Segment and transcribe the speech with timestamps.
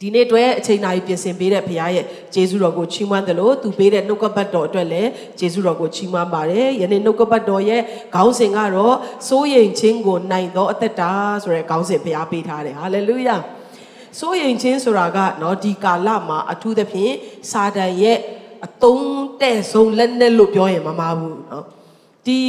[0.00, 2.04] ဒီနေ့အတွက်အချိန်နာရီပြင်ဆင်ပေးတဲ့ဘုရားရဲ့
[2.34, 7.80] ယေရှုတော်ကိုချီးမွမ်းသလိုသူပေးတဲ့နှုတ်ကပတ်တော်အတွက်လည်းယေရှုတော်ကိုချီးမွမ်းပါတယ်။ယနေ့နှုတ်ကပတ်တော်ရဲ့
[8.14, 8.96] ခေါင်းစဉ်ကတော့
[9.28, 13.36] စိုးရိမ်ခြင်းကိုနိုင်သောအသက်တာဆိုတဲ့ခေါင်းစဉ်ဘုရားပေးထားတယ်။ဟာလေလုယာ။
[14.18, 17.14] စိုးရိမ်ခြင်းဆိုတာကနော်ဒီကာလမှာအထူးသဖြင့်
[17.50, 18.18] စာတန်ရဲ့
[18.66, 19.06] အသုံး
[19.40, 21.66] တဲ့ဆုံးလက်နက်လို့ပြောရင်မမှားဘူးနော်။
[22.27, 22.39] ဒီ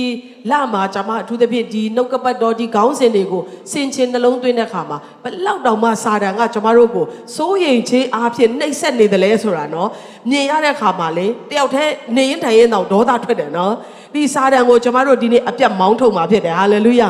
[0.50, 7.04] လမှာကျွန်မအထူးသဖြင့်ဒီနှုတ်ကပတ်တော်ဒီခေါင်းစဉ်တွေကိုစင်ချင်နှလုံးသွင်းတဲ့အခါမှာဘလောက်တောင်မှစာတန်ကကျွန်မတို့ကို
[7.36, 9.88] စိုးရိမ်ခြင်းအားဖြင့်နှိပ်စက်နေတယ်လဲဆိုတာနော်
[10.30, 13.72] မြင်ရတဲ့အခါမှာလေတယောက်တည်းနေရင်ထိုင်ရင်တော့ဒေါသထွက်တယ်နော်
[14.14, 17.08] ဒီစာတန်ကိုကျွန်မတို့ဒီနေ့အပြတ်မောင်းထုတ်มาဖြစ်တယ်ဟာလေလုယာ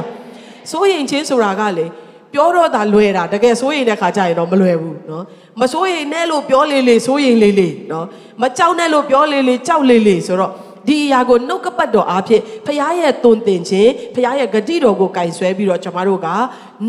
[0.70, 1.86] စိုးရိမ်ခြင်းဆိုတာကလေ
[2.32, 5.22] ပြောတော့တာလွယ်တာတကယ်စိုးရိမ်တဲ့ခါကျရင်တော့မလွယ်ဘူးเนาะ
[5.60, 8.04] မစိုးရိမ်နဲ့လို့ပြောလေလေစိုးရိမ်လေလေเนาะ
[8.42, 10.52] မကြောက်နဲ့လို့ပြောလေလေကြောက်လေလေဆိုတော့
[10.88, 16.28] ဒီအရာကိုနှုတ်ကပတ်တော်အားဖြင့်ဖခင်ရဲ့တုန်တင်ခြင်းဖခင်ရဲ့ဂတိတော်ကိုကင်ဆွဲပြီးတော့ကျွန်တော်တို့က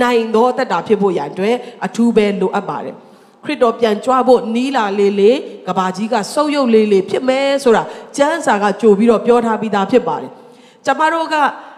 [0.02, 2.96] နိုင်သောတက်တာဖြစ်ဖို့ရန်အတွက်အထူးပဲလိုအပ်ပါတယ်
[3.44, 7.84] ခရစ်တော်ပြန်ကြွဖို့နီးလာလေးလေးကဘာကြီးကဆုပ်ယုပ်လေးလေးဖြစ်မယ်ဆိုတာ
[8.18, 10.32] ကျမ်းစာကကြိုပြီးတော့ပြောထားပြီးသားဖြစ်ပါတယ်
[10.86, 11.36] ကျမတို့က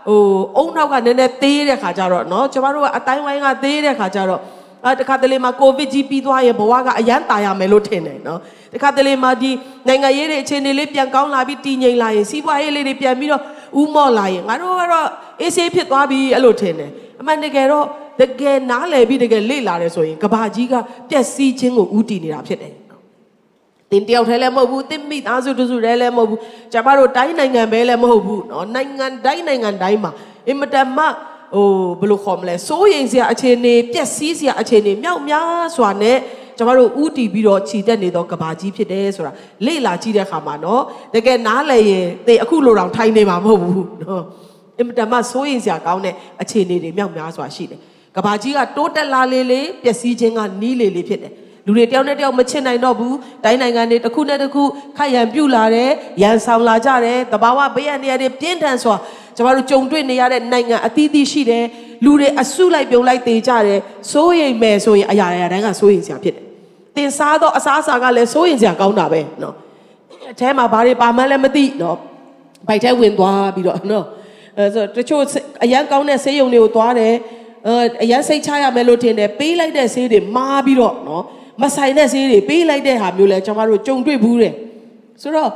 [0.07, 0.21] ဟို
[0.57, 4.41] အုံနောက်ကနည်းနည်းသေးတဲ့ခါကျတော့เนาะကျမတို့ကအတိုင်းဝိုင်းကသေးတဲ့ခါကျတော့
[4.85, 8.39] အဲတခါတလေမှာကိုဗစ်ကြီးပြီးသွားရင်ဘဝကအရန်ตายရမယ်လို့ထင်တယ်နော်
[8.73, 9.51] တခါတလေမှာဒီ
[9.87, 13.41] နိုင်ငံရေးတွေအခြေအနေလေးပြန်ကောင်းလာပြီးတည်ငြိမ်လာရင်စီးပွားရေးလေးတွေပြန်ပြီးတော့
[13.81, 15.07] ဥမော့လာရင်ငါတို့ကတော့
[15.41, 17.85] အေးဆေးဖြစ်သွားပြီအဲ့လိုထင်တယ်အမှန်တကယ်တော့
[18.21, 20.73] တကယ်နားလည်ပြီးတကယ်လေ့လာတယ်ဆိုရင်ကဘာကြီးက
[21.09, 22.73] ပျက်စီးခြင်းကိုဥတည်နေတာဖြစ်တယ်
[23.91, 26.39] တင်တယောက်တည်းလည်းမဟုတ်ဘူးတင်မိသားစုတစုတည်းလည်းမဟုတ်ဘူး
[26.73, 30.11] ကျမတို့တိုင်းနိုင်ငံပဲလည်းမဟုတ်ဘူးเนาะနိုင်ငံတိုင်းနိုင်ငံတိုင်းမှာ
[30.47, 31.05] အင်မတန်မှ
[31.54, 31.68] ဟို
[32.00, 36.18] ဘယ်လိုခေါ်မလဲစိုးရိမ်စရာအခြေအနေပျက်စီးစရာအခြေအနေမြောက်များစွာနဲ့
[36.56, 39.32] ကျမတို့ဥတီပြီးတော့ခြိတက်နေတော့ကဘာကြီးဖြစ်တယ်ဆိုတာ
[39.66, 40.82] လေ့လာကြည့်တဲ့အခါမှာနော်
[41.14, 44.24] တကယ်နားလည်ရင်တေအခုလိုတောင်ထိုင်နေမှာမဟုတ်ဘူးနော်
[44.78, 47.80] အင်မတန်မှစိုးရိမ်စရာကောင်းတဲ့အခြေအနေတွေမြောက်များစွာရှိတယ်
[48.16, 51.32] ကဘာကြီးကတိုးတက်လာလေလေပျက်စီးခြင်းကနီးလေလေဖြစ်တယ်
[51.66, 54.62] လူတွေတယောက်နဲ့တယောက်မချစ်နိုင်တော့ဘူးတိုင်းနိုင်ငံတွေတစ်ခုနဲ့တစ်ခု
[54.96, 55.90] ခက်ရန်ပြုတ်လာတယ်
[56.22, 58.96] ရန်ဆောင်လာကြတယ်တဘာဝဘေးရန်တွေပြင်းထန်စွာ
[59.40, 61.64] ကျမတို့ကြုံတွေ့နေရတဲ့နိုင်ငံအသီးသီးရှိတယ်
[62.04, 63.80] လူတွေအဆုလိုက်ပြုံလိုက်သေးကြတယ်
[64.12, 66.44] စိုးရိမ်မယ်ဆိုရင်အရာရာတိုင်းကစိုးရိမ်စရာဖြစ်တယ်
[66.96, 69.54] သင်စားတော့အစားအစာကလည်းစိုးရိမ်စရာကောင်းတာပဲနော်
[70.32, 71.96] အထဲမှာဘာတွေပါမှန်းလည်းမသိနော်
[72.68, 74.04] ဘိုက်ထဲဝင်သွားပြီးတော့နော်
[74.56, 75.22] အဲဆိုတချို့
[75.64, 77.14] အရန်ကောင်းတဲ့ဆေးရုံတွေကိုသွားတယ်
[78.02, 81.24] အရန်စိတ်ချရမယ်လို့ထင်တယ်ပေးလိုက်တဲ့ဆေးတွေမာပြီးတော့နော်
[81.62, 84.54] မဆိုင်တဲ့ဆေးတွေပေးလိုက်တဲ့ဟာမျိုးလဲကျွန်တော်တို့ကြုံတွေ့ဘူးတယ်
[85.22, 85.50] ဆိုတော့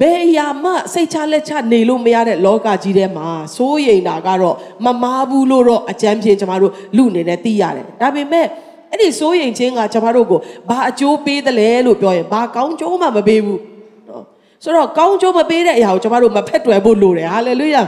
[0.00, 8.46] ဘယ်အရာမှစိတ်ချလက်ချနေလို့မရတဲ့လောကကြီးထဲမှာစိုးရိမ်တာကတော့မမားဘူးလို့တော့အကြမ်းဖြင့်ကျွန်တော်တို့လူအနေနဲ့သိရတယ်ဒါပေမဲ့
[8.90, 13.60] အဲ့ဒီစိုးရိမ်ခြင်းကကျွန်တော်တို့ကိုဘာအကျိုးပေးတယ်လဲလို့ပြောရင်ဘာကောင်းကျိုးမှမပေးဘူး
[14.08, 14.24] နော်
[14.64, 17.82] ဆိုတော့ကောင်းကျိုးမပေးတဲ့အရာကိုကျွန်တော်တို့မဖက်တွယ်ဖို့လိုတယ်ဟာလေလုယာ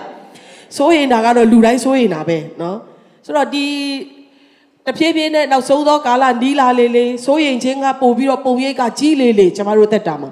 [0.77, 2.77] စိုးရိမ်တာကတော့လူတိုင်းစိုးရိမ်တာပဲနော်
[3.27, 3.67] ဆိုတော့ဒီ
[4.87, 10.31] တဖြည်းဖြည်းနဲ့နောက်ဆုံးသောကာလနီးလာလေလေစိုးရိမ်ခြင်းကပို့ပြီးတော့ပုံရိပ်ကကြီးလေလေကျွန်တော်တို့တက်တာမှာ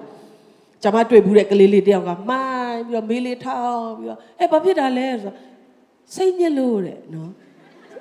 [0.82, 5.36] ကျွန်မတွေ့ဘူးတဲ့ကလေးလေးတယောက်ကမှိုင်းပြီးတော့မေးလေးထောင်းပြီးတော့အဲဘာဖြစ်တာလဲဆိုတော့
[6.14, 7.30] စိတ်ညစ်လို့တဲ့နော်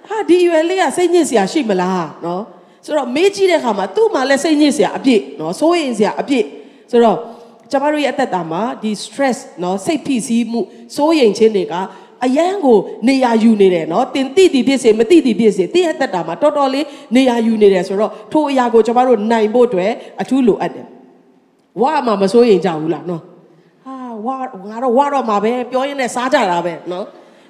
[0.08, 2.44] ဟာဒီရွယ်လေးကစိတ်ညစ်စရာရှိမလားနော်
[2.86, 6.46] ဆိုတော့မေးကြည့်တဲ့အခါမှာသူ့မှာလည်းစိတ်ညစ်စရာအပြည့်နော်စိုးရိမ်စရာအပြည့်
[6.92, 7.18] ဆိုတော့
[7.72, 10.60] ကျွန်တော်တို့ရဲ့အသက်တာမှာဒီ stress နော်စိတ်ဖိစီးမှု
[10.96, 11.76] စိုးရိမ်ခြင်းတွေက
[12.26, 16.86] အယံကိုနေရာယူနေတယ်နော်တင်တိတိဖြစ်စေမတိတိဖြစ်စေတည့်ရဲ့သက်တာမှာတော်တော်လေး
[17.16, 19.92] နေရာယူနေတယ်ဆိုတော့ထိုအရာကိုကျွန်တော်တို့နိုင်ဖို့အတွက်
[20.22, 20.86] အထူးလိုအပ်တယ်
[21.82, 23.22] ဝါမှာမစိုးရင်ကြဘူးလားနော်
[23.86, 24.36] ဟာဝါ
[24.70, 27.06] ငါတော့ဝါတော့မှာပဲပြောရင်းနဲ့စားကြတာပဲနော်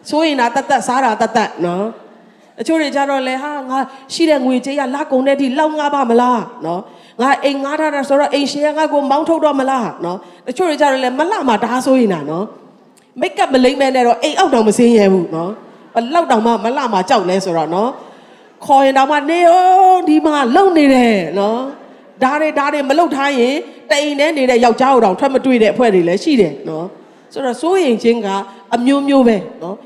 [0.09, 1.85] စိုးရင်တာတတ်တတ်စားတာတတ်တတ်နော်
[2.59, 3.79] အချို့တွေကြတော့လေဟာငါ
[4.13, 6.81] ရှိတဲ့ငွေကြေးကလက်ကုန်တဲ့အထိလောက်ငါပါမလားနော်
[7.21, 12.45] ငါအိမ်ငါထားတာဆိုတော့အိမ်ရှင်ကငါကိုမောင်းထုတ်တော့မလားနော်တချို့တွေကြတော့လေမလှမှာဒါဆိုရင်တာနော်
[13.21, 15.51] မိတ်ကပ်မလိမ့်မဲ့နဲ့တော့အိမ်အောက်တောင်မစင်းရဲဘူးနော်
[15.93, 17.89] ဘလောက်တောင်မှမလှမှာကြောက်လဲဆိုတော့နော်
[18.65, 19.63] ခေါ်ရင်တောင်မှနေအော
[19.93, 21.59] င်ဒီမှာလုံနေတယ်နော်
[22.23, 23.55] ဒါတွေဒါတွေမလုတ်ထားရင်
[23.91, 26.85] တိမ်ထဲနေတဲ့ယောက်ျားကိုတောင်ထွက်မတွေ့တဲ့အဖွဲ့တွေလည်းရှိတယ်နော်
[27.33, 28.27] ဆိုတော့စိုးရင်ချင်းက
[28.75, 29.77] အမျိုးမျိုးပဲနော်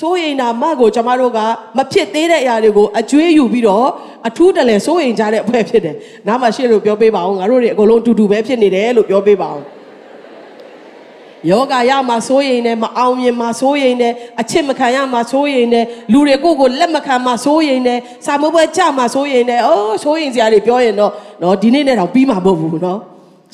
[0.00, 1.38] စိုးရင်နာမကိုကျမတို့က
[1.76, 3.86] မဖြစ်သေးတဲ့အရာတွေကိုအကျွေးယူပြီးတော့
[4.28, 5.96] အထူးတလဲစိုးရင်ကြတဲ့အဖွဲ့ဖြစ်တယ်
[6.26, 9.64] နားမှာရှေ့လို့ပြောပေးပါအောင်ငါတို့တွေအကုန်လုံးအတူတူပဲဖြစ်နေတယ်လို့ပြောပေးပါအောင်
[11.50, 14.08] ယောဂရမှာစိုးရိမ်နေမအောင်မြင်မှာစိုးရိမ်နေ
[14.40, 15.80] အချစ်မခံရမှာစိုးရိမ်နေ
[16.12, 17.94] လူတွေကိုကိုလက်မခံမှာစိုးရိမ်နေ
[18.26, 21.12] စာမပွဲကြမှာစိုးရိမ်နေအိုးစိုးရိမ်စရာတွေပြောရင်တော့
[21.42, 22.98] နော်ဒီနေ့နဲ့တော့ပြီးမှာမဟုတ်ဘူးနော်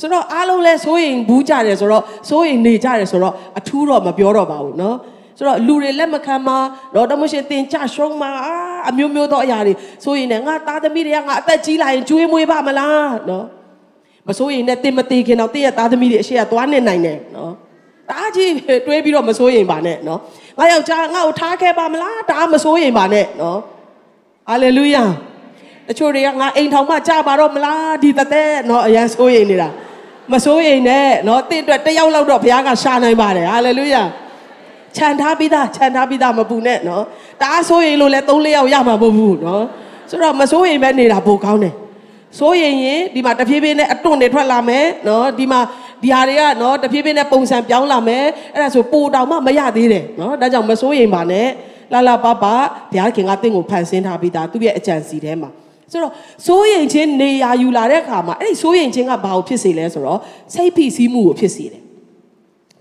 [0.01, 4.97] ဆိုတော့အားလုံးလဲစိုးရိမ်ဘူးကြတယ်ဆိုတော့စိုးရိမ်နေကြတယ်ဆိုတော့အထူးတော့မပြောတော့ပါဘူးနော်
[5.39, 6.57] ဆိုတော့လူတွေလက်မခံမှာ
[6.95, 8.31] တော့တမရှင်တင်ကြရှုံးမှာ
[8.89, 13.47] အမျိုးမျိုးသောအရာတွေစိုးရင်လည်းငါသားသမီးတွေကငါအသက်ကြီးလာရင်ကျွေးမွေးပါမလားနော်
[14.29, 17.53] မစိုးရင်လည်းတင်မသေးခင်တော့တည့်ရသားသမီးတွေအရှိကသွားနေနိုင်တယ်နော်
[18.11, 18.53] တားကြီး
[18.87, 20.21] တွေးပြီးတော့မစိုးရင်ပါနဲ့နော်
[20.59, 23.59] ငါယောက်ျားငါ့ကိုထားခဲ့ပါမလားတားမစိုးရင်ပါနဲ့နော်
[24.49, 25.05] ဟာလေလုယာ
[25.89, 29.69] တချို့တွေကငါအိမ်ထောင်မှကြာပါတော့မလားဒီတသက်နော်အရန်ဆိုးရင်နေတာ
[30.33, 34.03] မဆိုးရင်နဲ့နော်တင့်အတွက်တစ်ယောက်လောက်တော့ဘုရားကရှာနိုင်ပါတယ်ဟာလေလုယာ
[34.97, 37.03] ခြံထားပြီးသားခြံထားပြီးသားမပူနဲ့နော်
[37.41, 39.65] တအားဆိုးရင်လို့လဲ၃၄ယောက်ရမှာမဟုတ်ဘူးနော်
[40.11, 41.75] ဆိုတော့မဆိုးရင်ပဲနေတာပိုကောင်းတယ်
[42.39, 45.61] ဆိုးရင်ရင်ဒီမှာတဖြည်းဖြည်းနဲ့အတွန့်တွေထွက်လာမယ်နော်ဒီမှာ
[46.05, 48.25] ဒီဟာတွေကနော်တဖြည်းဖြည်းနဲ့ပုံစံပြောင်းလာမယ်
[48.55, 51.49] အဲ့ဒါဆိုပိုတောင်မှမရသေးတယ်နော်ဒါကြောင့်မဆိုးရင်ပါနဲ့
[51.93, 52.55] လာလာပပဘု
[52.99, 55.51] ရားခင်ကတင့်ကိုဖန်ဆင်းထားပြီးသားသူ့ရဲ့အကြံစီထဲမှာ
[55.93, 56.13] ဆိုတော့
[56.47, 60.21] စိုးရိမ်ခြင်းနေရာယူလာတဲ့အခါမှာအဲ့ဒီစိုးရိမ်ခြင်းကဘာကိုဖြစ်စေလဲဆိုတော့
[60.55, 61.83] စိတ်ဖိစီးမှုကိုဖြစ်စေတယ်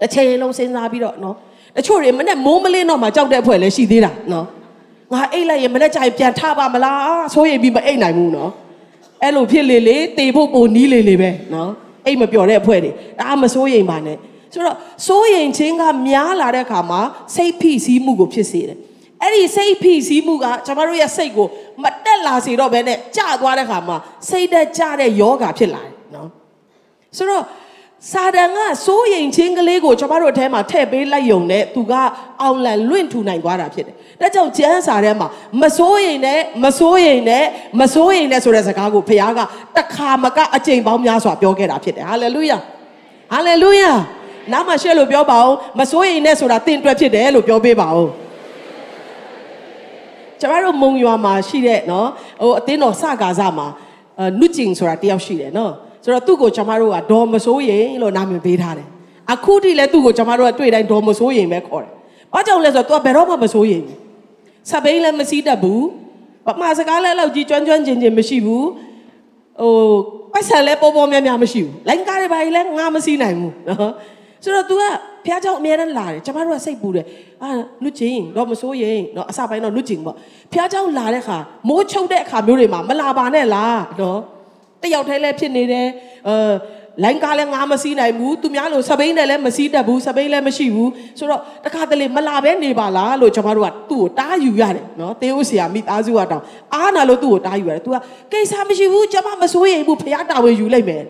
[0.02, 1.36] တစ်ချိန်လုံးစဉ်းစားပြီးတော့နော်
[1.76, 4.46] တချို့တွေမနဲ့မိုးမလင်းတော့မှကြောက်တဲ့အဖွဲ့လည်းရှိသေးတာနော်
[5.14, 8.52] ငါအိတ်လိုက်ရင်မနဲ့ကြိုင်ပြန်ထပါမလားစိုးရိမ်ပြီးမအိတ်နိုင်ဘူးနော်
[9.24, 11.72] အဲ့လိုဖြစ်လေလေတေဖို့ပိုနီးလေလေပဲနော်
[12.06, 14.18] အိတ်မပြော်တဲ့အဖွဲ့တွေဒါမစိုးရိမ်ပါနဲ့
[14.54, 14.78] ဆိုတော့
[15.08, 17.02] စိုးရိမ်ခြင်းကများလာတဲ့အခါမှာ
[17.36, 18.78] စိတ်ဖိစီးမှုကိုဖြစ်စေတယ်
[19.22, 21.48] အဲ့ဒီစိတ်ဖိစီးမှုကကျွန်တော်တို့ရဲ့စိတ်ကို
[21.84, 23.98] မတက်လာစေတော့ဘဲနဲ့ကြာသွားတဲ့ခါမှာ
[24.30, 26.30] စိတ်တက်ကြတဲ့ယောဂဖြစ်လာတယ်နော်
[27.18, 27.44] ဆိုတော့
[28.12, 31.94] စာတန်ကစိုးရိမ်ခြင်းကလေးကိုကျွန်တော်တို့အထဲမှာထည့်ပေးလိုက်ယုံနဲ့သူက
[32.42, 35.28] အောင်လန်လွင့်ထူနိုင်သွားတာဖြစ်တယ်။ဒါကြောင့်ကျမ်းစာထဲမှာ
[35.62, 37.46] မစိုးရိမ်နဲ့မစိုးရိမ်နဲ့
[37.80, 39.40] မစိုးရိမ်နဲ့ဆိုတဲ့စကားကိုဖခင်က
[39.78, 42.58] တခါမကအကြိမ်ပေါင်းများစွာပြောခဲ့တာဖြစ်တယ်။ဟာလေလုယာ။
[43.32, 43.92] ဟာလေလုယာ။
[44.52, 48.08] နားမှာရှက်လို့ပြောပါဦးမစိုးရိမ်နဲ့ဆိုတာတင့်တွက်ဖြစ်တယ်လို့ပြောပေးပါဦး။
[50.40, 52.08] ကျမတို့မုံရွာမှာရှိတဲ့နော်
[52.42, 53.68] ဟိုအတင်းတော်စကားစမှာ
[54.20, 55.74] အဲနုကျင်ဆိုတာတယောက်ရှိတယ်နော်
[56.05, 58.89] ဆိုတော့သူ့ကိုကျမတို့ကဒေါ်မစိုးရင်လို့နာမည်ပေးထားတယ်
[59.33, 61.93] အခုထိလည်းသူ့ကိုကျမတို့ကတွေ့တိုင်းဒေါ်မစိုးရင်ပဲခေါ်တယ်
[62.33, 63.99] ဘာကြောင့်လဲဆိုတော့ तू ဘယ်တော့မှမစိုးရင်ဘူး
[64.71, 65.87] စပိန်လည်းမစည်းတတ်ဘူး
[66.47, 68.67] ဘာမှစကားလည်းလောက်ကြီးကျွမ်းကျွမ်းကျင်ကျင်မရှိဘူး
[69.61, 69.73] ဟို
[70.33, 73.93] ပိုက်ဆံလည်းပေါ်ပေါ်များများမရှိဘူးလိုင်းကားတွေဘာကြီးလည်းငါမစည်းနိုင်ဘူးနော်
[74.45, 74.83] ဆိုတော့ तू က
[75.25, 77.07] ဖះเจ้าအများနဲ့လာတယ်ကျမတို့ကစိတ်ပူတယ်
[77.43, 77.49] အာ
[77.83, 80.17] နုကျင်တော့မစိုးရင်တော့အစပိုင်းတော့နုကျင်ပေါ့
[80.53, 81.37] ဖះเจ้าလာတဲ့ခါ
[81.69, 84.19] မိုးချုပ်တဲ့အခါမျိုးတွေမှာမလာပါနဲ့လားနော်
[84.84, 85.88] တယောက်တည်းလည်းဖြစ်နေတယ်
[86.28, 86.36] အဲ
[87.04, 96.44] လိုင်းကားလည်းငါမစီးနိုင်ဘူးသူများလို့စပိန်နဲ့လည်းမစီးတတ်ဘူးစပိန်လည်းမရှိဘူးဆိုတော့တခါတလေမလာပဲနေပါလားလို့ကျွန်တော်တို့ကသူ့ကိုတားယူရတယ်နော်တေးဦးဆရာမိသားစုကတောင်
[96.74, 97.98] အားနာလို့သူ့ကိုတားယူရတယ် तू က
[98.32, 101.04] ကိစ္စမရှိဘူးကျွန်မမစိုးရိမ်ဘူးဖះတာဝန်ယူလိုက်မယ်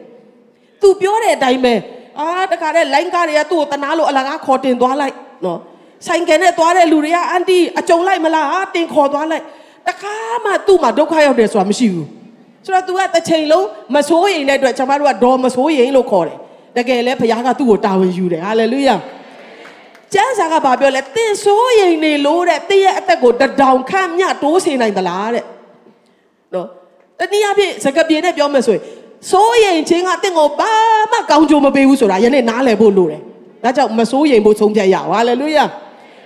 [0.82, 1.74] तू ပြောတဲ့အတိုင်းပဲ
[2.20, 5.16] အာတခါတည်းလိုင်းကားတွေကသူ့ကိုတနာလို့အလကားခေါ်တင်သွားလိုက်
[5.46, 5.60] နော်
[6.08, 9.44] ဆိုင်ကယ်နဲ့သွားတဲ့လူတွေကအန်တီအကြုံလိုက်မလားဟာတင်ခေါ်သွားလိုက်
[9.88, 10.16] တခါ
[10.46, 12.08] မှသူ့မှာဒုက္ခရောက်တယ်ဆိုတာမရှိဘူး
[12.66, 16.38] ဆိုတော့ तू ကတစ်ချိန်လုံးမစိုးရိမ်တဲ့အတွက်ကျွန်မတို့ကဒေါ်မစိုးရိမ်လို့ခေါ်တယ်
[16.78, 18.96] တကယ်လဲဘုရားကသူ့ကိုတာဝန်ယူတယ်ဟာလေလုယာ
[20.14, 25.46] ကျမ်းစာကဘာပြောလဲတင်စိုးရိမ်နေလို့တဲ့တည့်ရဲ့အသက်ကိုတဒေါင်ခန့်မြတိုးစေနိုင်သလားတဲ့
[26.54, 26.68] နော်
[27.20, 28.84] တနည်းအားဖြင့်စကားပြေနဲ့ပြောမယ်ဆိုရင်
[29.32, 30.72] စိုးရိမ်ခြင်းကတင့်ကိုဘာ
[31.12, 33.22] မှကောင်းကျိုးမပေးဘူးဆိုတာယနေ့နားလည်ဖို့လိုတယ်
[33.64, 35.64] ဒါကြောင့်မစိုးရိမ်ဖို့ဆုံးဖြတ်ရအောင်ဟာလေလုယာ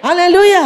[0.03, 0.63] ဟာလေလုယာ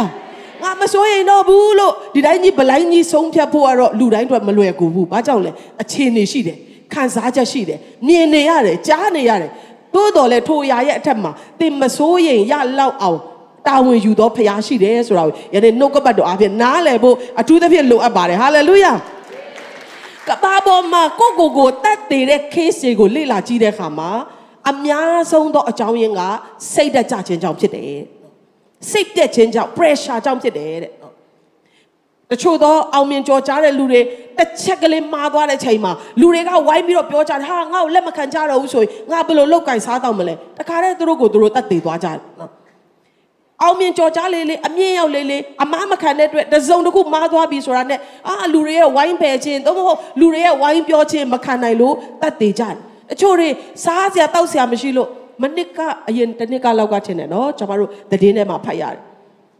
[0.62, 5.50] ငါမစိုးရိမ်တော့ဘူးလို့ဒီတိုင်းကြီးဗလိုင်းကြီးဆုံးဖြတ်ဖို့ကတော့လူတိုင်းအတွက်မလွယ်ကူဘူး။ဘာကြောင့်လဲ
[5.82, 6.56] အခြေအနေရှိတယ်။
[6.92, 9.50] ခံစားချက်ရှိတယ်။မြင်နေရတယ်။ကြားနေရတယ်။
[9.94, 11.30] သို့တော်လည်းထိုအရာရဲ့အထက်မှာ
[11.60, 13.18] တင်မစိုးရိမ်ရလောက်အောင်
[13.66, 18.92] တာဝန်ယူသောဖခင်ရှိတယ်ဆိုတာကိုယနေ့နှုတ်ကပတ်တော်အဖြစ်နားလည်ဖို့အထူးသဖြင့်လိုအပ်ပါတယ်။ဟာလေလုယာ။
[20.28, 24.10] ကဘာပေါ်မှာကိုကိုကိုတတ်တည်တဲ့ case တွေကိုလေ့လာကြည့်တဲ့အခါမှာ
[24.70, 26.22] အများဆုံးသောအကြောင်းရင်းက
[26.72, 28.00] စိတ်ဓာတ်ကြခြင်းကြောင့်ဖြစ်တယ်။
[28.90, 30.92] စိတ်ပြက်ခြင်းကြောင့် pressure ကြောင့်ဖြစ်တယ်တဲ့
[32.30, 34.00] တချို့သောအောင်မြင်ကြော်ကြားတဲ့လူတွေ
[34.38, 42.50] တစ်ချက်ကလေးမှားသွားတဲ့ချိန်မှာလူတွေကဝိုင်းပြီးတော့ပြောကြတယ်ဟာငါ့ကိုလက်မခံကြတော့ဘူးဆိုရင်ငါဘယ်လိုလောက်ကင်စားတော့မလဲတခါတည်းသူတို့ကိုသူတို့တတ်သေးသွားကြတယ်နော်
[43.62, 52.76] အောင်မြင်ကြော်ကြားလေးလေးအမြင့်ရောက်လေးလေးအမားမခံတဲ့အတွက်တစုံတစ်ခုမှားသွားပြီဆိုတာနဲ့အာလူတွေရဲ့ဝိုင်းပယ်ခြင်းသို့မဟုတ်လူတွေရဲ့ဝိုင်းပြောခြင်းမခံနိုင်လို့တတ်သေးကြတယ်
[53.12, 53.48] အချို့တွေ
[53.84, 55.08] စားစရာတောက်စရာမရှိလို့
[55.42, 59.00] မနစ်ကအရင်တစ်နှစ်ကလောက်ကထင်တယ်နော်ကျွန်တော်တို့သတင်းထဲမှာဖတ်ရတယ်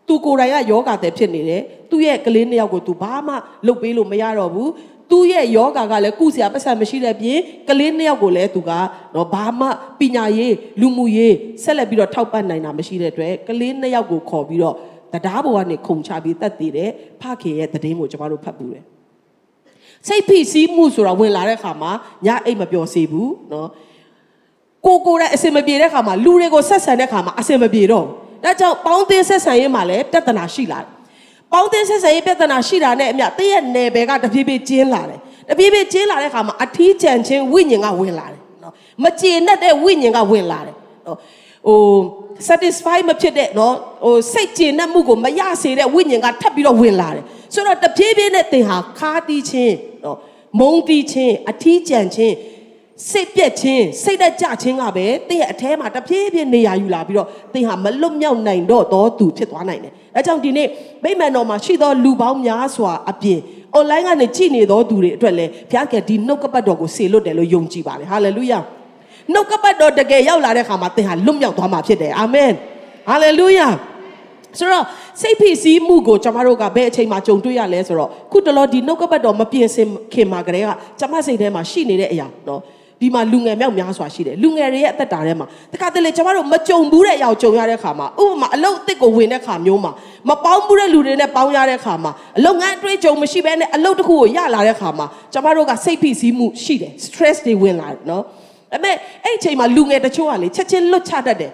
[0.09, 3.35] သူကိုယ်တိုင်ကယောဂတဲ့ဖြစ်နေတယ်သူ့ရဲ့ကလေးနှစ်ယောက်ကိုသူဘာမှ
[3.67, 4.71] လုပ်ပေးလို့မရတော့ဘူး
[5.11, 8.71] သူ့ရဲ့ယောဂကလည်းကုစရာပတ်စံမရှိတဲ့ပြင်ကလေးနှစ်ယောက်ကိုလည်းသူက
[9.15, 9.67] နော်ဘာမှ
[10.01, 14.77] ပညာရေးလူမှုရေးဆက်လက်ပြီးတော့ထောက်ပံ့နိုင်တာမရှိတဲ့အတွက်ကလေးနှစ်ယောက်ကိုခေါ်ပြီးတော့
[15.13, 18.85] တရားပေါ်ကနေခုံချပြီးတတ်တည်တယ်ဖခင်ရဲ့သတင်းကိုကျွန်တော်တို့ဖတ်ပူတယ်
[20.09, 21.93] စိတ်ဖိစီးမှုဆိုတာဝင်လာတဲ့အခါမှာ
[22.27, 23.69] ညအိတ်မပျော်စေဘူးနော်
[24.87, 28.07] ကိုကိုတဲ့အစင်မပြေတဲ့ခါမှာလူတွေကိုဆက်ဆံတဲ့ခါမှာအစင်မပြေတော့
[28.45, 30.89] ဒါကြောင့်ပေါင်းသင်းဆက်ဆံရေးမှာလည်းပြဿနာရှိလာတယ်
[31.53, 38.73] ပေါင်းသင်းဆက်ဆံရေးပြဿနာရှိတာနဲ့အမျှတည့်ရဲ့နယ်ပယ်ကတပြေးပြေးကျင်းလာတယ်တပြေးပြေးကျင်းလာတဲ့ခါမှာအထီးကျန်ချင်းဝိညာဉ်ကဝင်လာတယ်နော်
[39.03, 40.75] မကျေနပ်တဲ့ဝိညာဉ်ကဝင်လာတယ်
[41.07, 41.19] နော်
[41.67, 41.79] ဟို
[42.49, 43.75] satisfy မဖြစ်တဲ့နော်
[44.05, 47.25] ဟိုစိတ်ကျေနပ်မှုကိုမရစေတဲ့ဝိညာဉ်ကထပ်ပြီးတော့ဝင်လာတယ်
[47.55, 50.19] ဆိုတော့တပြေးပြေးနဲ့သင်ဟာခါတီးချင်းနော်
[50.61, 52.35] မုံတီးချင်းအထီးကျန်ချင်း
[53.11, 60.69] စိတ်ပြက်ခြင်းစိတ်တက်ကြခြင်းကပဲသင်ရဲ့အแทမှာတဖြည်းဖြည်းနေရာယူလာပြီးတော့သင်ဟာမလွတ်မြောက်နိုင်တော့သောသူဖြစ်သွားနိုင်တယ်။အဲကြောင့်ဒီနေ့
[61.05, 63.39] မိမ္မာန်တော်မှာရှိသောလူပေါင်းများစွာအပြင်
[63.77, 68.59] online ကနေကြည်နေသောသူတွေအတွက်လည်းဘုရားကဒီနှုတ်ကပတ်တော်ကိုစေလွတ်တယ်လို့ယုံကြည်ပါလေဟာလေလုယာ
[69.33, 72.51] နှုတ်ကပတ်တော်တကယ်ရောက်လာတဲ့အခါမှာသင်ဟာလွတ်မြောက်သွားမှာဖြစ်တယ်အာမင်
[73.09, 73.69] ဟာလေလုယာ
[74.59, 74.85] ဆိုတော့
[75.21, 82.61] စိတ်ဖိစီးမှုကိုကျမတို့ကဘယ်အချိန်မှာကြုံတွေ့ရလဲဆိုတော့ခုတလောဒီနှုတ်ကပတ်တော်မပြင်ဆင်ခင်မှာကတည်းကကျမစိတ်ထဲမှာရှိနေတဲ့အရာနော်
[83.03, 89.93] ဒီမှာလူငယ်မြောက်များစွာရှိတယ်လူငယ်တွေရဲ့အသက်တာထဲမှာတခါတလေကျမတို့မကြုံဘူးတဲ့အရာကိုကြုံရတဲ့ခါမှာဥပမာအလုတ်အစ်စ်ကိုဝင်တဲ့ခါမျိုးမှာ
[90.29, 98.23] မပေါင်းဘူးတဲ့လူတွေနဲ့ပေါင်းရတဲ့ခါမှာအလုပ်ငန်းအတွေ့အကြုံမရှိဘဲနဲ့အလုပ်တစ်ခုကိုရလာတဲ့ခါမှာကျမတို့ကစိတ်ဖိစီးမှုရှိတယ် stress တွေဝင်လာတယ်နော်
[98.73, 101.53] ဒါပေမဲ့အဲ့ဒီအချိန်မှာလူငယ်တချို့ကလေချက်ချင်းလွတ်ချတတ်တယ်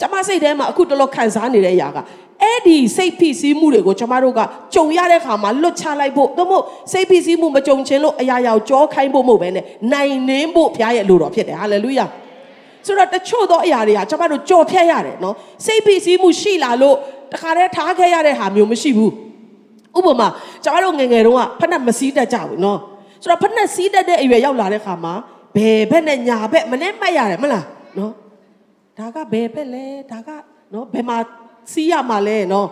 [0.00, 1.98] ကျမစိတ်ထဲမှာအခုတလောခံစားနေတဲ့အရာက
[2.42, 4.40] အဲ့ဒီစိတ်ဖိစီးမှုတွေကိုကျမတို့က
[4.74, 12.06] ကြုံရတဲ့ခါမှာလွတ်ချလိုက်ဖို့သို့မဟုတ်စိတ်ဖိစီးမှုမကြုံချင်းလို့အရာရာကိုကြောခိုင်းဖို့မဟုတ်ဘဲနဲ့နိုင်နှင်းဖို့ဘုရားရဲ့လိုတော်ဖြစ်တယ်ဟာလေလုယာ
[12.86, 15.34] ဆိုတော့တချို့သောအရာတွေကကျမတို့ကြော်ဖြတ်ရတယ်နော်
[15.66, 16.96] စိတ်ဖိစီးမှုရှိလာလို့
[17.32, 19.12] တခါတည်းထားခဲ့ရတဲ့ဟာမျိုးမရှိဘူး
[19.96, 20.28] ဥပမာ
[20.64, 22.78] ကျမတို့ငယ်ငယ်တုန်းကဖက်နဲ့မစည်းတတ်ကြဘူးနော်
[23.22, 25.14] ဆိုတော့ဖက်နဲ့စီးတတ်တဲ့အရွယ်ရောက်လာတဲ့ခါမှာ
[25.56, 27.64] ဘယ်ဘက်နဲ့ညာဘက်မနဲ့မှတ်ရတယ်မလား
[27.98, 28.12] နော်
[28.98, 30.30] ဒါကဘယ်ဘက်လဲဒါက
[30.74, 31.16] နော်ဘယ်မှာ
[31.72, 32.68] စီးရမှာလဲနော်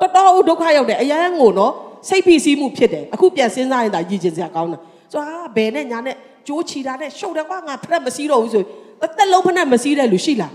[0.00, 1.72] တော်တော်ဒုက္ခရောက်တယ်အရန်ကိုနော်
[2.08, 4.80] စိတ်ဖိစီးမှုဖြစ်တယ်အခုပြန်စဉ်းစားရင်ဒါရည်ကျင်စရာကောင်းတယ်
[5.12, 6.16] ဆိုတော့ဘယ်နဲ့ညာနဲ့
[6.46, 10.52] ကြိုးချီတာနဲ့ရှုပ်တယ်ကွာငါဖက်မစည်းတော့ဘူးဆိုတစ်သက်လုံးဖက်မစည်းတဲ့လူရှိလား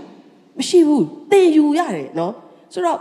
[0.58, 2.32] မရှိဘူးတင်ယူရတယ်နော်
[2.72, 2.98] ဆိုတော့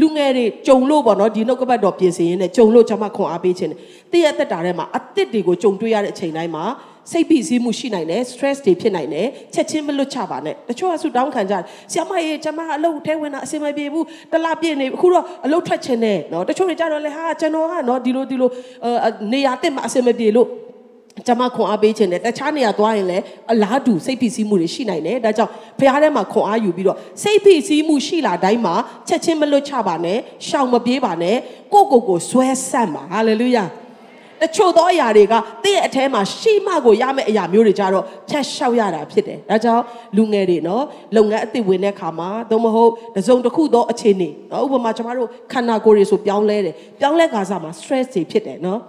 [0.00, 3.78] လူငယ်တွေကြုံလို့ပေါ့နော်ဒီနှုတ်ကပတ်တော်ပြင်ဆင်ရင်းနဲ့ကြုံလို့ကျွန်မခွန်အားပေးခြင်းတယ်
[4.12, 6.64] တည့်ရသက်တာထဲမှာအသစ်တွေကိုကြုံတွေ့ရတဲ့အချိန်တိုင်းမှာ
[7.12, 18.50] စိတ်ဖိစီးမှုရှိနိုင်တယ် stress တွေဖြစ်နိုင်တယ်ချက်ချင်းမလွတ်ချပါနဲ့တချို့ကဆူတောင်းခံကြတယ်ဆရာမရေကျွန်မအလုပ်ထဲဝင်တာအဆင်မပြေဘူးတလားပြည့်နေအခုတော့အလုပ်ထွက်ချင်တယ်နော်တချို့တွေကြတော့လေဟာကျွန်တော်ကနော်ဒီလိုဒီလို
[19.32, 20.48] နေရာတက်မှာအဆင်မပြေလို့
[21.26, 28.74] ကျမခွန်အားပေးခြင်းနဲ့တခြားနေရာသွားရင်လည်းအလားတူစိတ်ဖိစီးမှုတွေရှိနိုင်တယ်ဒါကြောင့်ဖခင်ထဲမှာခွန်အားယူပြီးတော့စိတ်ဖိစီးမှုရှိလာတိုင်းမှာ
[29.08, 30.18] ချက်ချင်းမလွတ်ချပါနဲ့
[30.48, 31.36] ရှောင်မပြေးပါနဲ့
[31.72, 33.64] ကိုယ့်ကိုယ်ကိုဆွဲဆန့်ပါဟာလေလုယာ
[34.44, 35.34] တချို့သောအရာတွေက
[35.64, 39.82] တင့်ရဲ့အထဲမှာရှိမှကိုရမယ့်အရာမျိုးတွေကြတော့ဖြတ်လျှောက်ရတာဖြစ်တယ်ဒါကြောင့်
[40.16, 40.84] လူငယ်တွေနော်
[41.16, 48.80] လုပ်ငန်းအသစ်ဝင်တဲ့ခါမှာသို့မဟုတ်တစုံတစ်ခုသောအခြေအနေနော်ဥပမာကျွန်တော်တို့ခန္ဓာကိုယ်တွေဆိုပြောင်းလဲတယ်ပြောင်းလဲခါစားမှာ stress တွေဖြစ်တယ်နော်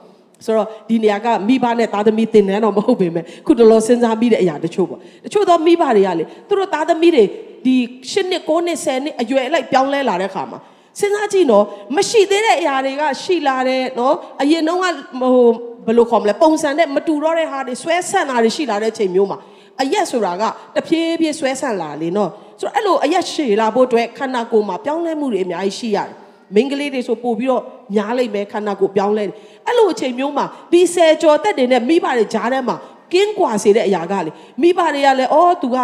[0.45, 7.23] ဆိုတော့ဒီနေရာကမိဘနဲ့သားသမီးတင်တယ်တော့မဟုတ်ပေမဲ့ခုတလောစဉ်းစားမိတဲ့အရာတချို့ပေါ့တချို့သောမိဘတွေကလေသူတို့သားသမီးတွေ
[7.65, 7.75] ဒီ
[8.11, 10.59] ၈နှစ်၉နှစ်10နှစ်အရွယ်အလိုက်ပြောင်းလဲလာတဲ့ခါမှာ
[10.99, 14.85] စဉ်းစားကြည့်နော်မရှိသေးတဲ့အရာတွေကရှိလာတယ်နော်အရင်တော့က
[15.21, 15.35] ဟို
[15.85, 19.37] ဘယ်လိုခေါ်မလဲပုံစံနဲ့မတူတော့တဲ့ဟာတွေဆွဲဆန့်တာတွေရှိလာတဲ့ချိန်မျိုးမှာ
[19.81, 20.43] အရက်ဆိုတာက
[20.75, 26.11] တဖြည်းဖြည်းဆွဲဆန့်လာလေနော်ဆိုတော့အဲ့လိုအရက်ရှည်လာဖို့အတွက်ခန္ဓာကိုယ်မှာပြောင်းလဲမှုတွေအများကြီးရှိရတယ်
[26.55, 27.63] မိန်းကလေးတွေဆိုပို့ပြီးတော့
[27.95, 29.33] ညားလိုက်မယ်ခန္ဓာကိုယ်ပြောင်းလဲတယ်
[29.67, 32.75] အဲ့လိုအချိန်မျိုးမှာဒီဆယ်ကျော်သက်တွေနဲ့မိဘတွေကြားထဲမှာ
[33.13, 35.77] ကင်းကွာစေတဲ့အရာကလေမိဘတွေကလည်းအော်သူက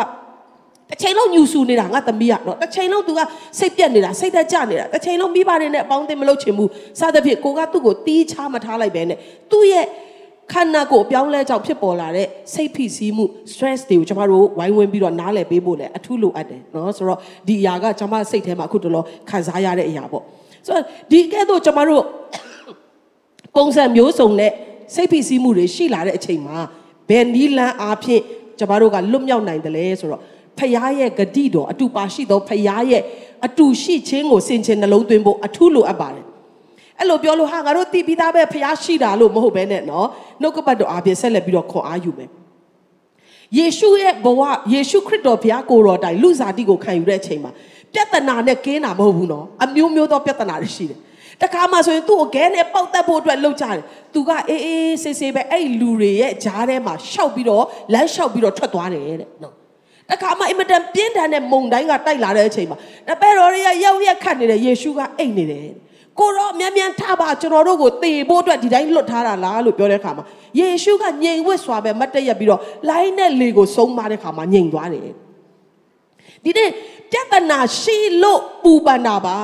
[0.90, 3.20] တစ်ချိန်လုံးညူဆူနေတာငါသမီးကတော့တစ်ချိန်လုံးသူက
[3.58, 9.18] စိတ်ပြက်နေတာစိတ်သက်ကြနေတာတစ်ချိန်လုံးမိဘတွေနဲ့အပေါင်းအသင်းမလုပ်ချင်ဘူးစသဖြင့်ကိုကသူ့ကိုတီးချမထားလိုက်ပဲနဲ့
[9.50, 9.86] သူ့ရဲ့
[10.52, 17.18] ခန္ဓာကိုယ်အပြောင်းလဲကြောင့်ဖြစ်ပေါ်လာတဲ့စိတ်ဖိစီးမှု stress တွေကိုကျမတို့ဝိုင်းဝန်းပြီးတော့နားလည်ပေးဖို့လည်းအထူးလိုအပ်တယ်เนาะဆိုတော့
[17.48, 20.22] ဒီအရာကကျမစိတ်ထဲမှာအခုတလောခံစားရတဲ့အရာပေါ့
[20.66, 22.02] ဆိုတော့ဒီကဲ့သို့ကျမတို့
[23.56, 24.52] ပုံစံမျိုးစုံနဲ့
[24.94, 26.56] စိတ်ဖိစီးမှုတွေရှိလာတဲ့အချိန်မှာ
[27.08, 28.22] ဘယ်နီးလန်းအားဖြင့်
[28.58, 30.22] ကျမတို့ကလွတ်မြောက်နိုင်တယ်လဲဆိုတော့
[30.59, 33.03] ဖရားရဲ့ဂတိတော်အတူပါရှိသောဖရားရဲ့
[33.45, 36.25] အတူရှိခြင်းကိုစင်ချင်နှလုံးသွင်းဖို့အထူးလိုအပ်ပါတယ်
[36.99, 40.07] အဲ့လိုပြောလို့ဟာငါတို့တည်ပြီးသားပဲဖရားရှိတာလို့မဟုတ်ဘဲနဲ့နော်
[40.41, 42.29] နှုတ်ကပတ်တော်အားဖြင့်ဆက်လက်ပြီးတော့ခွန်အားယူမယ်
[43.57, 44.41] ယေရှုရဲ့ဘဝ
[44.73, 47.51] ယေရှုခရစ်တော်ဘုရားကိုယ်တော်တိုင်လူစားတိကိုခံယူတဲ့အချိန်မှာ
[47.93, 50.99] ပြဿနာနဲ့ကင်းတာမဟုတ်ဘူးနော်အမျိုးမျိုးသောပြဿနာတွေရှိတယ်
[51.41, 53.79] တခါမှဆိုရင်သူ့ကိုခဲနဲ့ပေါက်တက်ဖို့အတွက်လှုပ်ကြတယ်
[54.13, 59.53] သူကအေးအေးဆေးဆေးပဲအဲ့လူတွေရဲ့ဂျားထဲမှာရှောက်ပြီးတော့လမ်းလျှောက်ပြီးတော့ထွက်သွားတယ်တဲ့နော်
[60.11, 62.77] တခါမှအင်မတန်ပြင်းထန်တဲ့မုန်တိုင်းကတိုက်လာတဲ့အချိန်မှာ
[63.07, 65.67] တပည့်တော်တွေကရောက်ရက်ခတ်နေတယ်ယေရှုကအိတ်နေတယ်
[66.19, 70.23] ကိုတော့မြန်မြန်ထပါကျွန်တော်တို့ကိုတေဖို့အတွက်ဒီတိုင်းလွတ်ထားတာလားလို့ပြောတဲ့အခါမှာ
[70.59, 75.01] ယေရှုကငြိမ်ဝှက်စွာပဲမတ်တက်ရက်ပြီးတော့လိုင်းနဲ့လေကိုဆုံးမတဲ့အခါမှာငြိမ်သွားတယ်
[76.43, 76.69] ဒီနေ့
[77.11, 79.37] ပြဿနာရှိလို့ပူပန်တာပါ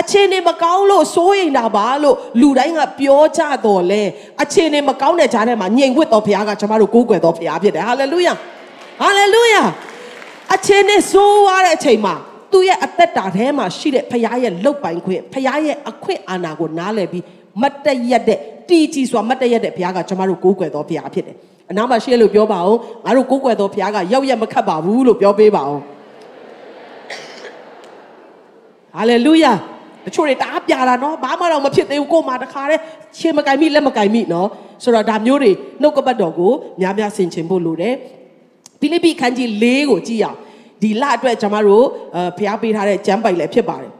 [0.00, 4.02] အခြေအနေမကောင်းလို့စိုးရိမ်တာပါလို့လူတိုင်းကပြောကြတော့လဲ
[4.42, 8.32] အခြေအနေမကောင်းတဲ့ကြားထဲမှာညင်ဝတ်တော်ဘုရားကကျွန်တော်တို့ကိုးကွယ်တော်ဘုရားဖြစ်တယ်ဟာလေလုယာ
[9.00, 9.62] ဟာလေလုယာ
[10.54, 12.14] အခြေအနေဆိုးရတဲ့အချိန်မှာ
[12.52, 17.24] သူ့ရဲ့အသက်တာထဲမှာရှိတဲ့ဘုရားရဲ့လုတ်ပိုင်ခွင့်ဘုရားရဲ့အခွင့်အာဏာကိုနားလည်ပြီး
[17.60, 18.38] မတ်တရက်တဲ့
[18.68, 21.36] တီကြီးစွာမတ်တရက်တဲ့ဘုရားကကျွန်တော်တို့ကိုးကွယ်တော်ဘုရားဖြစ်တယ်
[21.70, 25.82] အနားမှာရှိလို့ပြောပါအောင်ငါတို့ကိုးကွယ်တော်ဘုရားကရောက်ရက်မခတ်ပါဘူးလို့ပြောပေးပါအောင်
[28.94, 29.52] ဟာလေလုယာ
[30.04, 32.80] တချို့တွေတအားပြတာနော်ဘာမှတော့မဖြစ်သေးဘူးကို့မှာတခါတည်း
[33.18, 34.48] ရှင်းမကင်မိလက်မကင်မိနော်
[34.82, 35.52] ဆိုတော့ဒါမျိုးတွေ
[35.82, 37.94] နှုတ်ကပတ်တော်ကိုများများဆင်ခြင်ဖို့လိုတယ်
[38.80, 40.38] ဖိလိပ္ပိခန်းကြီး၄ကိုကြည့်အောင်
[40.82, 41.86] ဒီလအတွက်ကျွန်တော်တို့
[42.38, 43.92] ဖျားပေးထားတဲ့ကျမ်းပိုက်လည်းဖြစ်ပါတယ်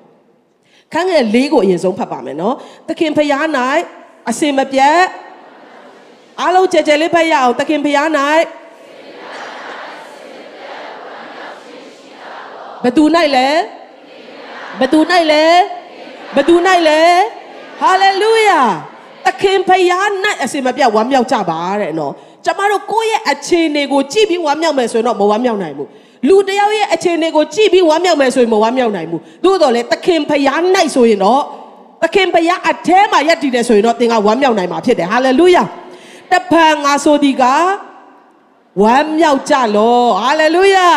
[0.93, 2.55] ခန်းငယ်၄ကိုအရင်ဆုံးဖတ်ပါမယ်နော်
[2.89, 3.45] သခင်ဖျား၌
[4.29, 4.99] အစင်မပြတ်
[6.41, 8.09] အားလုံးကြဲကြဲလေးဖတ်ရအောင်သခင်ဖျား၌
[12.85, 13.05] ဘသူ၌
[13.37, 13.49] လဲ
[14.81, 15.01] ဘသူ၌
[15.33, 15.45] လဲ
[16.37, 16.55] ဘသူ၌
[16.89, 17.01] လဲ
[17.81, 18.61] ဟာလေလုယာ
[19.29, 20.11] သခင်ဖျား၌
[20.43, 22.13] အစင်မပြတ်ဝမ်းမြောက်ကြပါတဲ့နော်
[22.45, 25.89] ကျမတို့ကိုယ့်ရဲ့အခြေအနေကိုကြည့်ပြီးဝမ်းမြောက်မယ်ဆိုရင်တော့မဝမ်းမြောက်နိုင်ဘူး
[26.29, 30.61] လူတယောက်ရဲ့အခြေအနေကိုကြည့်ပြီးဝမ်းမြောက်မယ်ဆိုရင်မဝမ်းမြောက်နိုင်ဘူးသို့တော်လေသခင်ဖျား၌
[30.95, 31.43] ဆိုရင်တော့
[32.03, 35.63] သခင်ဖျားအထဲမှာယက်တည်တယ်ဆိုရင်တော့သင်ကဝမ်းမြောက်နိုင်မှာဖြစ်တယ်ဟာလေလုယာ
[36.33, 37.43] တပံငါဆိုဒီက
[38.83, 40.89] ဝမ်းမြောက်ကြလောဟာလေလုယာ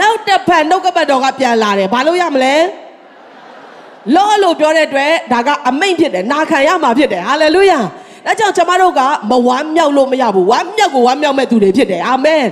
[0.00, 2.54] နောက်တစ်ဖက်နှုတ်ကပတ်တော်ကပြန်လာတယ်ဘာလို့ရမလဲ
[4.14, 7.80] လောလို့ပြောတဲ့အတွက်ဒါကအမိန့်ဖြစ်တယ်နာခံရမှာဖြစ်တယ်ဟာလေလုယာ
[8.26, 12.44] ဒါကြောင့်ကျွန်မတို့ကမဝမ်းမြောက်လို့မရဘူးဝမ်းမြောက်ကိုဝမ်းမြောက်မဲ့သူတွေဖြစ်တယ်အာမင်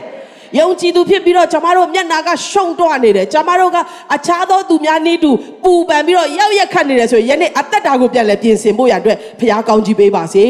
[0.59, 3.77] ယုံကြည်သူဖြစ်ပြီးတော့ကျွန်မတို့မျက်နာကရှုံတော့နေတယ်ကျွန်မတို့က
[4.15, 5.31] အခြားသောသူများနေတူ
[5.65, 10.45] ပူပန်ပြီးတော့ရောက်ရက်ခတ်နေတယ်ဆိုရင်ယနေ့အသက်တာကိုပြန်လဲပြင်ဆင်ဖို့ရအတွက်ဖခင်ကောင်းကြီးပေးပါစေ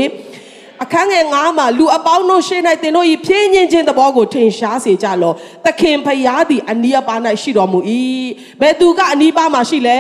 [0.85, 5.33] အခန်းငယ်9မှာလူအပေါင်းတို့ရှေ့၌သင်တို့၏ဖြင်းညင်းခြင်းသဘောကိုထင်ရှားစေကြလော
[5.65, 7.79] သခင်ဖျားသည်အနီးအပါး၌ရှိတော်မူ၏
[8.61, 9.99] ဘယ်သူကအနီးပါးမှာရှိလဲ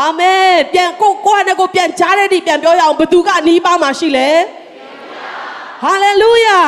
[0.00, 4.28] အာမင်ပြန်ကိုကိုနဲ့ကိုပြန်ကြားတဲ့ဒီပြန်ပြောရအောင်ဘသူကအနီးပါးမှာရှိလဲ
[5.82, 6.60] ဟာလေလုယာ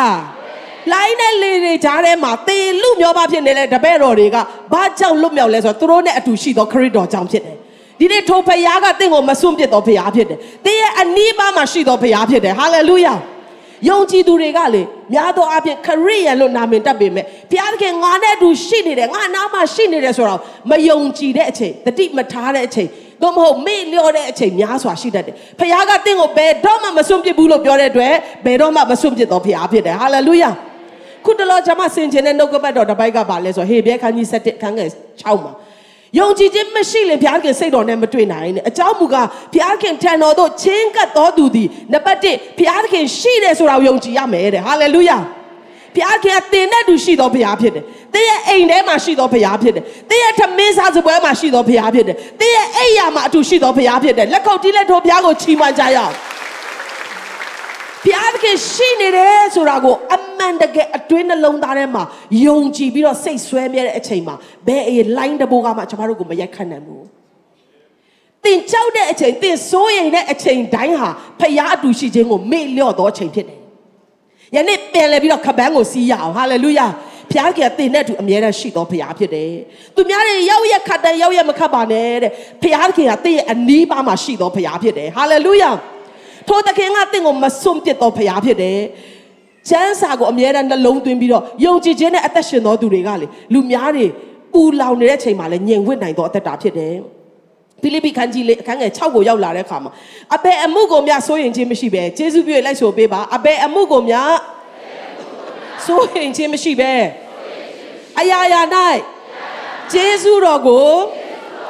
[0.92, 4.36] လိုင်းနဲ့လေတွေကြားထဲမှာသေလူမျောပါဖြစ်နေတဲ့တပည့်တော်တွေက
[4.72, 7.56] ဘာကြောင့်လွတ်မြောက်လဲဆိုတော့သူတို့နဲ့အတူရှိသောခရစ်တော်ကြောင့်ဖြစ်တယ်
[7.98, 13.14] ဒီနေ့ထိုဖခင်ကတင့်ကိုမစွန့်ပစ်တော်ဖခင်ဖြစ်တယ်။တင်းရဲ့အနီးပါးမှာရှိတော်ဖခင်ဖြစ်တယ်။ဟာလေလုယာ။
[13.88, 14.82] ယုံကြည်သူတွေကလေ
[15.12, 22.88] များသောအားဖြင့်ခရစ်ယာန်လို့နာမည်တက်ပေမဲ့ဘုရားသခင်ငါနဲ့အတူရှိနေတယ်ငါနားမှာရှိနေတယ်ဆိုတော့မယုံကြည်တဲ့အချိန်တတိမထားတဲ့အချိန်
[23.22, 28.14] သို့မဟုတ်မေ့လျော့တဲ့အချိန်များစွာရှိတတ်တယ်။ဖခင်ကတင့်ကိုဘယ်တော့မှမစွန့်ပစ်ဘူးလို့ပြောတဲ့အတွက်
[28.46, 30.50] ဘယ်တော့မှမစွန့်ပစ်တော်ဖခင်ဖြစ်တယ်။ဟာလေလုယာ။
[31.24, 34.88] ခုတလောကျွန်မဆင်ခြင်တဲ့နှုတ်ကပတ်တော်တစ်ပိုက်ကပါလဲဆိုဟေဘဲခန်းကြီး7ခန်းငယ်
[35.22, 35.52] 6မှာ
[36.18, 45.18] ယုံကြည်ခြင်းမရှိရင်ဘုရားခင်စိတ်တော်နဲ့မတွေ့နိုင်နဲ့အကြောင်းမူကားဘုရားခင်ထံတော်သို့ချင်းကပ်တော်သူသည်နံပါတ်1ဘုရားခင်ရှိတယ်ဆိုတာကိုယုံကြည်ရမယ်တဲ့ဟာလေလုယာ
[45.98, 47.84] ဘုရားခင်ကတင်တဲ့သူရှိတော်ဘုရားဖြစ်တယ်။
[48.14, 56.14] တင်းရဲ့အိမ်ထဲမှာရှိတော်ဘုရားဖြစ်တယ်။တင်းရဲ့ထမင်းစားစပွဲမှာရှိတော်ဘုရားဖြစ်တယ်။တင်းရဲ့အိမ်ယာမှာအတူရှိတော်ဘုရားဖြစ်တယ်။လက်ခုပ်တီးလက်ထိုးဘုရားကိုချီးမွမ်းကြရအောင်။
[58.04, 62.02] ဘုရားခင်ရှိနေတယ်ဆိုတာကိုအမှန်တကယ်အတွင်းနှလုံးသားထဲမှာ
[62.46, 64.34] ယုံကြည်ပြီးတော့စိတ်ဆွဲမြဲတဲ့အချိန်မှာ
[64.66, 67.02] ဘယ်အေလိုင်းတဘိုးကမှကျွန်တော်တို့ကိုမရိုက်ခတ်နိုင်ဘူး။
[68.44, 73.57] တင်ကြောက်တဲ့အချိန်တင်စိုးရိမ်တဲ့အချိန်တိုင်းဟာဖျားအတူရှိခြင်းကိုမေ့လျော့သောအချိန်ဖြစ်တယ်။
[74.56, 76.86] ယနေ့ပြန်လဲပြီးတော့ခပန်းကိုစီးရအောင်ဟာလေလုယာ။
[77.32, 79.52] ဖျားကတင်တဲ့သူအမြဲတမ်းရှိတော်ဖျားဖြစ်တယ်။
[79.94, 82.32] သူများတွေရောက်ရက်ခတ်တယ်ရောက်ရက်မခတ်ပါနဲ့တဲ့။
[82.62, 85.70] ဖျားခင်ကတင့်ရဲ့အနီးပါးမှာရှိတော်ဖျားဖြစ်တယ်။ဟာလေလုယာ။
[86.48, 88.78] ထိုသခင်ကတင့်ကိုမစွန့်ပစ်တော်ဖျားဖြစ်တယ်။
[89.68, 94.06] ကျမ်းစာကိုအမြဲတမ်းနှလုံးသွင်းပြီးတော့ယုံကြည်ခြင်းနဲ့အသက်ရှင်တော်သူတွေကလေလူများတွေ
[94.52, 96.94] ပူလောင်နေတဲ့အချိန်မှာလည်းညင်ဝစ်နိုင်တော်အသက်တာဖြစ်တယ်။
[97.82, 99.92] ဖိလိပ္ပိခန်းကြီးလေးအခန်းငယ်6ကိုရောက်လာတဲ့အခါမှာ
[100.34, 104.32] အဘယ်အမှုကိုများစိုးရင်ခြင်းမရှိပဲယေရှုပြည့်လိုက်ဆိုပေးပါအဘယ်အမှုကိုများ
[105.86, 106.92] စိုးရင်ခြင်းမရှိပဲ
[108.18, 108.60] အရာရာ၌
[109.92, 110.88] ယေရှုတော်ကို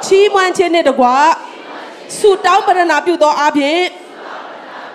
[0.05, 1.15] ချီးမွမ်းခြင်းနဲ့တကွာ
[2.17, 3.79] ဆုတောင်းပရဏာပြုသောအပြင်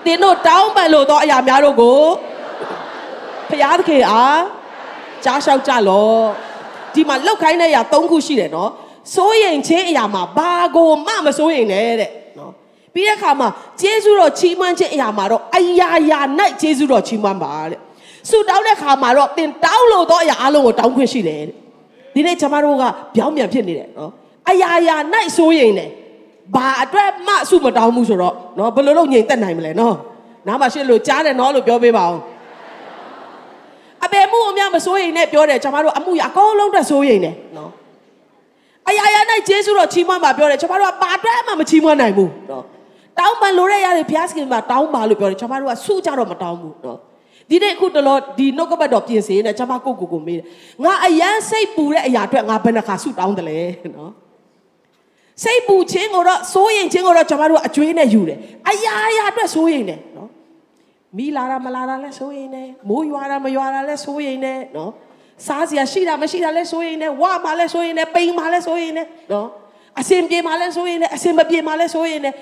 [0.05, 2.03] သင်တို့တောင်းပန်လို့သောအရာများတို့ကို
[3.50, 4.40] ဖျားသခင်အား
[5.24, 6.24] ကြားလျှောက်ကြလော့
[6.94, 8.70] ဒီမှာလောက်ခိုင်းတဲ့အရာ၃ခုရှိတယ်နော်
[9.14, 12.53] စိုးရင်ချင်းအရာမှာဘာကိုမှမစိုးရင်နဲ့တဲ့နော်
[12.95, 13.49] ပြီးတဲ့အခါမှာ
[13.81, 16.21] ဂျေဇုတော်ချီးမွမ်းခြင်းအရာမှာတော့အရာရာ၌
[16.61, 17.81] ဂျေဇုတော်ချီးမွမ်းပါတဲ့
[18.31, 21.57] ဆုတောင်းတဲ့အခါမှာတော့သင်တောင်းလို့သောအရာအလုံးကိုတောင်းခွင့်ရှိတယ်တဲ့
[22.14, 24.11] ဒီနေ့ကျွန်တော်တို့ကပြောင်းပြန်ဖြစ်နေတယ်နော်
[24.51, 24.97] အရာရာ၌
[25.37, 25.88] စိုးရင်နဲ့
[26.55, 29.97] ဘာအတွက်မှအဆုမတောင်းဘူးဆိုတော့နော်ဘယ်လိုလုပ်ငြိမ်သက်နိုင်မလဲနော်
[30.47, 32.21] နားမှာရှင်းလို့ကြားတယ်နော်လို့ပြောပေးပါအောင်
[34.05, 37.71] အပေမှုအများမစိုးရင်နဲ့ပြောတယ်ကျွန်တော်တို့အမှုရအကုန်လုံးတက်စိုးရင်နဲ့နော်
[38.88, 42.64] အရာရာ၌ဂျေစုတော်ချီးမွမ်းပါပြောတယ်ကျွန်တော်တို့ကဘာအတွက်မှမချီးမွမ်းနိုင်ဘူးနော်
[43.18, 46.99] တောင်းပန်လို့ရရတယ်ဘုရားသခင်ကတောင်းပါလို့ပြောတယ်ကျွန်တော်တို့ကဆုကြတော့မတောင်းဘူးနော်
[47.51, 50.44] ဒီနေ့အခုတလောဒီနှုတ်ကပတ်တော်ပြင်ဆင်နေကျွန်မကိုကိုကိုမေးတယ်
[50.85, 53.59] ငါအယမ်းစိတ်ပူတဲ့အရာအတွက်ငါဘယ်နှခါဆုတောင်းတယ်လဲ
[53.97, 54.12] နော်
[55.42, 58.38] စိတ်ပူခြင်းကိုတော့စိုးရင်ခြင်းကိုတော့ကျွန်တော်တို့အကျွေးနဲ့ယူတယ်
[58.70, 60.29] အရာရာအတွက်စိုးရင်တယ်နော်
[61.16, 64.90] မီလာတာမလာတာလဲစိုးရင်တယ်မိုးရွာတာမရွာတာလဲစိုးရင်တယ်နော်
[65.47, 69.49] စားစရာရှိတာမရှိတာလဲစိုးရင်တယ်ဝါမှလဲစိုးရင်တယ်ပိန်မှလဲစိုးရင်တယ်နော်
[70.01, 72.35] အစင်ပြေမှလဲစိုးရင်တယ်အစင်မပြေမှလဲစိုးရင်တယ်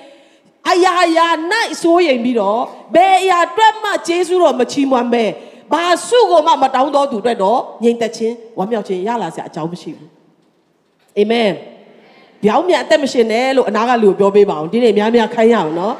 [0.69, 1.27] အရာရာ၌
[1.83, 2.61] စိုးရင်ပြီးတော့
[2.95, 5.25] ဘယ်အရာအတွက်မှဂျေစုတော်မချီးမွမ်းပဲ
[5.73, 10.09] ဘာစုကိုမှမတောင်းတော်သူအတွက်တော့ငြိမ်သက်ခြင်းဝမ်းမြောက်ခြင်းရလာစရာအကြောင်းမရှိဘူး
[11.17, 11.51] အာမင်
[12.43, 15.95] ပြောင်းမြန်အသက်မရှင်နဲ့လို့အနာကလူကိုပြောပေးပါအောင်ဒီနေ့များများခိုင်းရအောင်နော်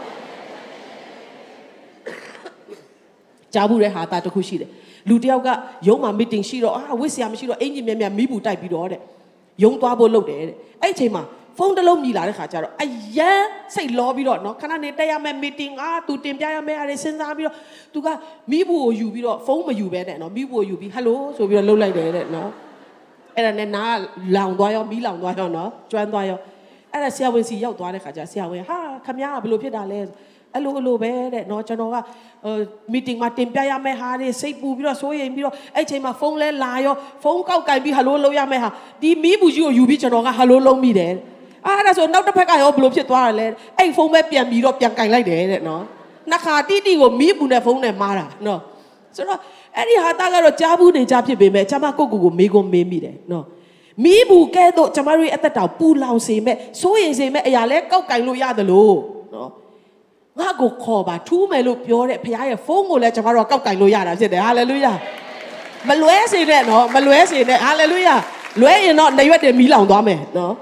[3.53, 4.69] ကြားဘူးတဲ့ဟာတာတစ်ခုရှိတယ်
[5.09, 5.49] လူတယောက်က
[5.87, 9.01] ရုံးမှာ meeting ရှိတော့အာဝစ်ဆရာမရှိတော့အင်ဂျင်မြန်မြန်မီးပူတိုက်ပြီးတော့တဲ့
[9.63, 11.23] ရုံးသွားဖို့လုပ်တယ်တဲ့အဲ့အချိန်မှာ
[11.57, 12.85] ဖုန်းတစ်လုံးမြည်လာတဲ့ခါကျတော့အ
[13.17, 13.43] ရန်
[13.75, 17.55] စိတ်လောပြီးတော့နော်ခဏနေတက်ရမယ်မီတင်အာသူတင်ပြရမယ်အားစဉ်းစားပြီးတော့
[17.93, 18.07] သူက
[18.51, 22.49] မိဘူးကိုယူပြီးတော့ဖုန်းမယူပဲနဲ့နော်မိဘူးကိုယူပြီးဟယ်လိုဆိုပြီးတော့လှုပ်လိုက်တယ်တဲ့နော်
[23.35, 23.95] အဲ့ဒါနဲ့နား
[24.35, 26.39] လောင်သွားရောမီးလောင်သွားရောနော်ကျွမ်းသွားရော
[26.91, 29.99] အဲ့ဒါဆရာဝန်စီရောက်သွားတဲ့ခါကျဆရာဝန်ဟာခမရကဘယ်လိုဖြစ်တာလဲ
[30.53, 32.55] အဲ့လိုအလိုပဲတဲ့နော်ကျွန်တော်ကဟို
[32.91, 38.69] မီတင်မှာတင်ပြရမယ့်ဟာတွေစိတ်ပူပြီးတော့စိုးရိမ်ပြီးတော့အဲ့ချိန်မှာဖုန်းလဲလာရောဖုန်းကောက်ကင်ပြီးဟယ်လိုလုပ်ရမယ့်ဟာ
[39.01, 41.13] ဒီမီးဘူးကြီးကိုယူပြီးကျွန်တော်ကဟယ်လိုလုပ်မိတယ်
[41.65, 45.83] အာအဲ့ဒါဆိုနောက်တစ်ဖက်ကရောဘယ်လိုဖြစ်သွားတာလဲအဲ့ဖုန်းပဲပြန်ပြီးတော့ပြန်ကင်လိုက်တယ်တဲ့နော်
[46.31, 48.59] နှစ်ခါတိတိကိုမီးဘူးနဲ့ဖုန်းနဲ့မားတာနော်
[49.15, 49.39] ဆိုတော့
[49.77, 53.45] အဲ့ဒီဟာတာကတော့ကြားဘူးနေကြဖြစ်ပေမဲ့ကျွန်မကိုကိုကိုမေးကုန်မေးမိတယ်နော်
[54.03, 58.95] မီးဘူးကဲတော့ကျမတို့ရဲ့အသက်တောင်ပူလောင်စေမဲ့စိုးရင်စေမဲ့အရာလဲကောက်ကင်လို့ရတယ်လို့
[59.33, 59.49] နော်
[60.39, 64.93] ငါကိုခေါ်ပါထူးမယ်လို့ပြောတဲ့ဘုရားရဲ့ဖုန်းကိုလည်းကျမတို့ကကောက်ကင်လို့ရတာဖြစ်တယ်ဟာလေလုယာ
[65.89, 68.15] မလွဲစေနဲ့နော်မလွဲစေနဲ့ဟာလေလုယာ
[68.61, 70.53] လွဲရင်တော့နေရွက်တယ်မီးလောင်သွားမယ်နော်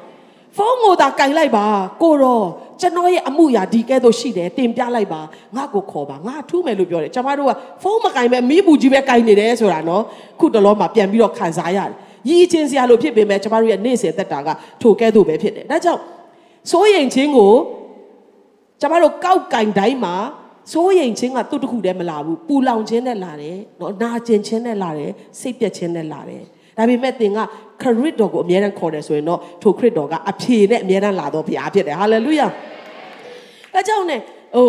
[0.58, 1.66] ဖုန်းကိုသာကင်လိုက်ပါ
[2.02, 2.46] ကိုတော့
[2.82, 5.22] ကျွန်တော်ရဲ့အမှုရာဒီကဲတော့ရှိတယ်တင်ပြလိုက်ပါ
[5.56, 10.04] ငါကိုခေါ်ပါငါထူးမယ်လို့ပြောတယ်ကျမတို့ကဖုန်းမကင်ပဲမီးဘူးကြီးပဲကင်နေတယ်ဆိုတာနော်
[10.40, 11.96] ခုတလောမှာပြန်ပြီးတော့ခံစားရတယ်
[12.30, 14.50] ရည်ချင်းစရာလို့ဖြစ်ပေမဲ့ကျမတို့ရဲ့နေ့စဉ်သက်တာက
[14.82, 16.02] ထိုကဲ့သို့ပဲဖြစ်တယ်ဒါကြောင့်
[16.72, 17.54] စိုးရင်ချင်းကို
[18.82, 20.16] ကျမတို့ကောက်ကင်တိုင်းမှာ
[20.72, 26.44] စိုးရိမ်ခြင်းကသူ့တခုတည်းမလာဘူးပူလောင်ခြင်းနဲ့လာတယ်နော်နာကျင်ခြင်းနဲ့လာတယ်စိတ်ပြက်ခြင်းနဲ့လာတယ်
[26.78, 27.40] ဒါပေမဲ့သင်က
[27.82, 32.48] ခရစ်တော်ကိုအမြဲတမ်းခေါ်တယ်ဆိုရင်တော့ထိုခရစ်တော်ကအဖြေနဲ့အမြဲတမ်းလာတော့ဘုရားဖြစ်တယ်ဟာလေလုယာ
[33.74, 34.18] ဒါကြောင့် ਨੇ
[34.56, 34.68] ဟို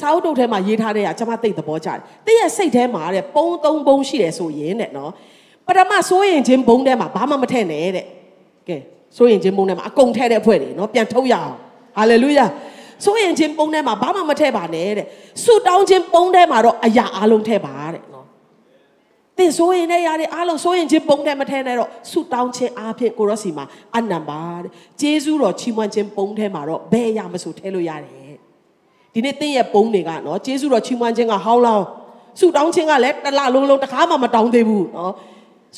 [0.00, 5.10] စာအုပ်တုပ်ထဲမှာရေးထားတဲ့ကကျွန်မသိသဘောကျတယ်။တည့်ရဲ့စိတ်ထဲမှာတဲ့ပုံသုံးပုံရှိတယ်ဆိုရင်တဲ့နော်။
[5.66, 8.06] ပထမစိုးရင်ချင်းဘုံထဲမှာဘာမှမထည့်နဲ့တဲ့။
[8.68, 8.76] ကဲ
[9.16, 11.52] စိုးရင်ချင်းဘုံထဲမှာအကုန်ထည့်တဲ့အဖွဲ့တွေနော်ပြန်ထုတ်ရအောင်။
[11.96, 12.46] ဟာလေလုယာ။
[13.04, 15.06] စိုးရင်ချင်းပုံထဲမှာဘာမှမထည့်ပါနဲ့တဲ့။
[15.44, 18.26] ဆုတောင်းခြင်းပုံထဲမှာတော့အရာအလုံးထည့်ပါတဲ့နော်။
[19.38, 23.64] သင်စိုးရင်နဲ့ရတယ်အားလုံးစိုးရင်ချင်းပုံထဲမထဲနဲ့တော့ဆုတောင်းခြင်းအားဖြင့်ကိုရောစီမှာ
[23.96, 28.34] အနံပါတဲ့။ဂျေဇုတော်ချီးမွမ်းခြင်းပုံထဲမှာတော့ဘယ်အရာမဆိုထဲလို့ရတယ်
[29.12, 31.86] ဒီနေ့တင်းရဲ့ပုံတွေကနော်ကျေးဇူးတော်ချီးမွမ်းခြင်းကဟောင်းလောင်း
[32.38, 35.12] ဆုတောင်းခြင်းကလည်းတစ်လလုံးလုံးတစ်ခါမှမတောင်းသေးဘူးနော်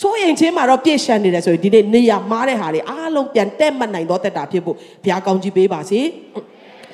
[0.00, 6.00] စိုးရင်ချင်းမှာတော့ပြည့်ရှံနေတယ်ဆိုရင်ဒီနေ့နေရမားတဲ့ဟာတွေအားလုံးပြန်တက်မှတ်နိုင်တော့တက်တာဖြစ်ဖို့ဘုရားကောင်းကြီးပေးပါစေ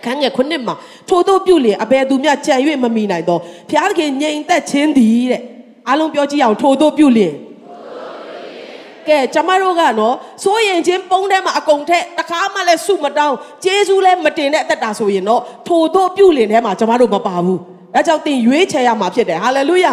[0.05, 0.75] ခန်းငယ်ခုနှစ်မှာ
[1.09, 5.43] ထို့သောပြုလျင်အဘယ်သူမျှကြံ၍မမိနိုင်တော့ဘုရားသခင်ငြိမ်သက်ခြင်းသည်တဲ့
[5.89, 7.35] အားလုံးပြောကြည့်အောင်ထို့သောပြုလျင်
[9.09, 17.61] ကဲကျမတို့ကနော်စိုးရင်ချင်းပုံထဲမှာအကုန်ထက်တခါမှလည်းစုမတောင်းဂျေဇူးလည်းမတင်တဲ့အသက်တာဆိုရင်တော့ထိုတို့ပြုလင်ထဲမှာကျမတို့မပါဘူး
[17.95, 19.93] ဒါကြောင့်တင်ရွေးချယ်ရမှာဖြစ်တယ်ဟာလေလုယာ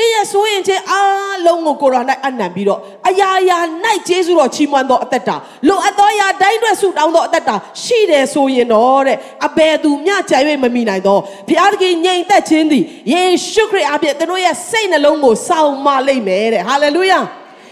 [0.00, 3.58] တင်းရဲ့စိုးရင်ချင်းအားလုံးကိုကိုရိုနာအနံပြီးတော့အရာရာ၌
[4.08, 5.36] ဂျေဇုတော်ချီးမွမ်းသောအသက်တာ
[5.68, 17.20] လိုအပ်သောအရာတိုင်းအတွက်ဆုတောင်းသောအသက်တာရှိတယ်ဆိုရင်တော့တဲ့အဘယ်သူမျှကြံ၍မမိနိုင်တော့ဘုရားသခင်ငြိမ်သက်ခြင်းသည်ယေရှုခရစ်အပြင်တို့ရဲ့စိတ်နှလုံးကိုစောင့်မလိုက်မယ်တဲ့ဟာလေလုယာ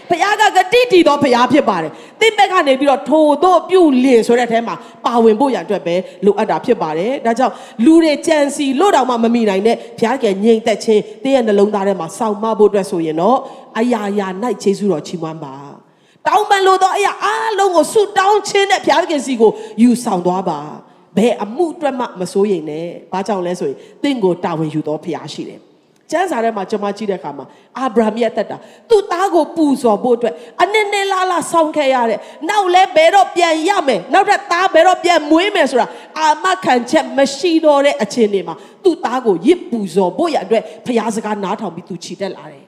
[0.09, 5.95] ဘုရားကဂတိတည်သောဘုရားဖြစ်ပါတယ်။သင်ဘက်ကနေပြီးတော့ထိုတို့ပြုလင်ဆိုတဲ့အထဲမှာပါဝင်ဖို့ရန်အတွက်ပဲ
[6.25, 7.53] လိုအပ်တာဖြစ်ပါတယ်။ဒါကြောင့်
[7.85, 13.37] လူတွေကြံစီလို့တောင်မှမမိနိုင်တဲ့ဘုရားကငြိမ်သက်ခြင်းသင်ရဲ့နှလုံးသားထဲမှာစောင့်မဖို့အတွက်ဆိုရင်တော့
[13.79, 14.27] အရာရာ၌
[14.63, 15.55] ခြေဆုတော်ချီးမွမ်းပါ။
[16.27, 20.59] တောင်းပန်လို့တော့အရာအားလုံးကိုဆုတောင်းခြင်းနဲ့ဘုရားခင်စီကိုယူဆောင်သွားပါ။
[21.17, 25.61] ဘယ်အမှုအတွက်မှမစိုးရိမ်နဲ့။ဘာကြောင့်လဲဆိုရင်သင်ကိုတာဝန်ယူသောဘုရားရှိတယ်။
[26.11, 27.45] ကျမ်းစာထဲမှာကျွန်မကြည့်တဲ့အခါမှာ
[27.77, 28.57] အာဗြဟံရဲ့အသက်တာ
[28.89, 32.19] သူ့သားကိုပူဇော်ဖို့အတွက်အနည်းနည်းလားလားဆောင်းခဲ့ရတဲ့
[32.49, 35.87] နောက်လဲဘယ်တော့ပြန်ရမယ်နောက်ထပ်သားဘယ်တော့ပြန်မွေးမယ်ဆိုတာ
[36.19, 42.65] အာမခံချက်မရှိတော့တဲ့အချိန်တွေမှာသူ့သားကိုရစ်ပူဇော်ဖို့ရအတွက်ဖျားစကားနားထောင်ပြီးသူခြိတက်လာတယ်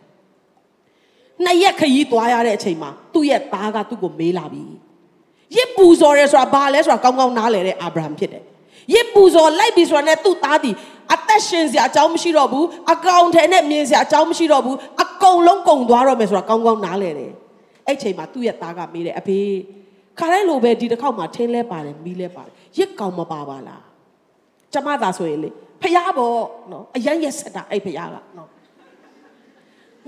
[1.45, 4.63] နှစ်ရက်ခရီးသွားရတဲ့အချိန်မှာသူ့ရဲ့သားကသူ့ကိုမေးလာပြီ
[5.55, 8.43] ရစ်ပူဇော်ရဲဆိုတာဘာလဲဆိုတာကောင်းကောင်းနားလည်တဲ့အာဗြဟံဖြစ်တယ်
[8.93, 10.71] ရစ်ပူဇော်လိုက်ပြီဆိုတာနဲ့သူ့သားဒီ
[11.13, 17.31] အသက်ရှင်စရာအကြောင်းမရှိတော့ဘူးအကောင်ထဲနဲ့မြင်စရာအကြောင်းမရှိတော့ဘူးအကုန်လုံးကုန်သွားတော့မယ်ဆိုတာကောင်းကောင်းနားလည်တယ်
[17.87, 19.39] အဲ့ချိန်မှာသူ့ရဲ့သားကမေးတယ်အဖေ
[20.19, 23.83] ခါတိုင်းလိုပဲဒီတစ်ခေါက်မှာထင်းလဲပါတယ်မီးလဲပါတယ်ရစ်ကောင်မပါပါလား
[24.73, 25.49] ကျမသာဆိုရင်လေ
[25.81, 27.99] ဖះပေါ့နော်အရန်ရက်ဆက်တာအဲ့ဖះက
[28.37, 28.49] နော်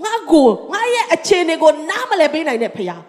[0.04, 3.02] ငါကိုငါရဲ့အခြေအနေကိုနားမလဲပေးနိုင်တဲ့ဖះနော်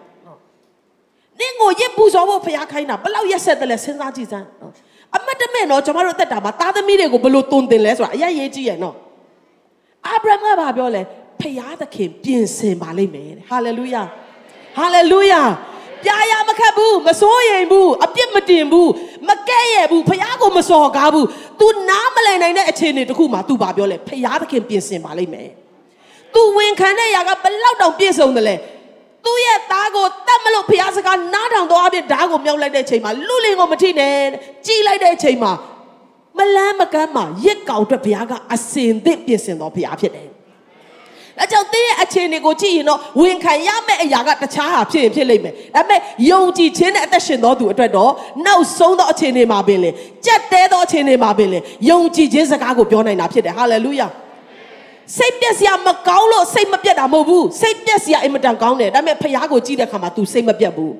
[1.40, 4.72] နင့်ကိုရစ်ပူဇော်ဖို့ဖះခိုင်းတာဘယ်လောက်ရက်ဆက်တယ်လဲစဉ်းစားကြည့်စမ်းနော်
[5.15, 8.95] အမတ်တမဲ့နော်ကျွန်တော်တို့အသက်တာမှာသားသမီးတွေကိုဘယ်လိုတုံတင်လဲဆိုတာအရင်ရေးကြည့်ရနော်
[10.07, 11.01] အာဗြဟံကဘာပြောလဲ
[11.39, 14.03] ဖယားသခင်ပြင်ဆင်ပါလိမ့်မယ်ဟာလေလုယာ
[14.77, 15.41] ဟာလေလုယာ
[16.03, 18.89] ပြာရမခတ်ဘူးမစိုးရိမ်ဘူးအပြစ်မတင်ဘူး
[19.27, 21.25] မကဲ့ရဲ့ဘူးဖယားကိုမစော်ကားဘူး
[21.59, 25.49] तू နားမလည်နိုင်တဲ့အခြေအနေတခုမှာ तू ဘာပြောလဲဖယားသခင်ပြင်ဆင်ပါလိမ့်မယ်
[26.33, 28.55] तू ဝင်ခံတဲ့ຢာကဘလောက်တောင်ပြည့်စုံတယ်လဲ
[29.26, 34.14] သူ့ရဲ့သားကိုတတ်မလို့ဖျားစကားနားထောင်သွားပြီးဓာတ်ကိုမြောက်လိုက်တဲ့ချိန်မှာလူလင်ကိုမထိနဲ့
[34.66, 35.52] ကြီးလိုက်တဲ့ချိန်မှာ
[36.38, 40.28] မလန်းမကမ်းမှာရစ်ကောင်အတွက်ဘုရားကအစင်သစ်ပြင်ဆင်တော်ဘုရားဖြစ်တယ်။
[41.40, 48.12] အဲကြောင့်တင်းရဲ့အခြေအနေကိုကြည့်ရင်တော့ဝင်ခံရမယ့်အရာကတခြားဟာဖြစ်ရင်ဖြစ်လိမ့်မယ်။ဒါပေမဲ့ယုံကြည်ခြင်းနဲ့အသက်ရှင်တော်သူအတွက်တော့
[48.46, 49.90] နောက်ဆုံးသောအခြေအနေမှာပင်လေ
[50.26, 51.58] ကြက်တဲသောအခြေအနေမှာပင်လေ
[51.90, 54.08] ယုံကြည်ခြင်းစကားကိုပြောနိုင်တာဖြစ်တယ်။ဟာလေလုယာ။
[55.18, 60.94] စိတ်ပြက်စရာမကောင်းလို့စိတ်မပြက်တာမဟုတ်ဘူးစိတ်ပြက်စရာအင်မတန်ကောင်းတယ်ဒါပေမဲ့ဖះကိုကြည့်တဲ့အခါမှာ तू စိတ်မပြက်ဘူး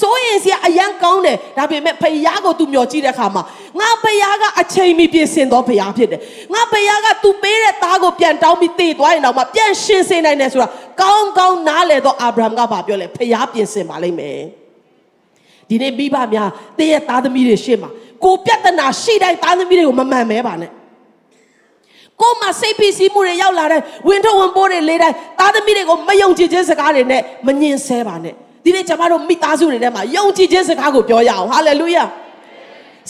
[0.00, 3.42] စိုးရင်စရာအယံကောင်းတယ်ဒါပေမဲ့ဖယားကိုသူမျောကြည့်တဲ့အခါမှာ
[3.80, 6.20] ငါဖယားကအချိန်မီပြင်ဆင်တော့ဖယားဖြစ်တယ်
[6.54, 10.68] ငါဖယားကသူပေးတဲ့သားကိုပြန်တောင်းပြီးတည်သွားရင်တော့မှပြန်ရှင်ဆင်နိုင်တယ်ဆိုတာ
[11.00, 14.40] ကောင်းကောင်းနားလည်တော့အာဗြဟံကဘာပြောလဲဖယားပြင်ဆင်ပါလိမ့်မယ်
[15.68, 17.90] ဒီနေ့မိဘများတည့်ရဲ့သားသမီးတွေရှေ့မှာ
[18.24, 20.70] ကိုပြဿနာရှိတိုင်းသားသမီးတွေကိုမမှန်မဲပါနဲ့
[22.22, 32.04] ကိုမစိတ်ပီစီမှုတွေရောက်လာတဲ့ဝင်ထုတ်ဝင်ပိုးတွေလေးတိုင်းသားသမီးတွေကိုမယုံကြည်ခြင်းစကားတွေနဲ့မငြင်းဆဲပါနဲ့ဒီနေ့ကျွန်တော်တို့မိသားစုတွေထဲမှာယုံကြည်ခြင်းစကားကိုပြောရအောင်ဟာလေလုယာ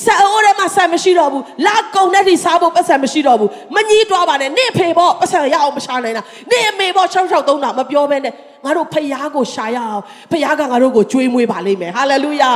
[0.04, 8.32] ဆာအိုရဲမှာဆာမရှိတော့ဘူးလာကုံတဲ့ဒီစားဖို့ပတ်စံမရှိတော့ဘူးမကြီးတွားပါနဲ့နေဖေပေါ့ပတ်စံရအောင်မရှာနိုင်တာနေအမေပေါ့၆၆သုံးတာမပြောဘဲနဲ့
[8.64, 12.50] ငါတို့ဖယားကိုရှာရအောင်ဖယားကငါတို့ကိုကြွေးမွေးပါလိမ့်မယ်ဟာလေလုယာ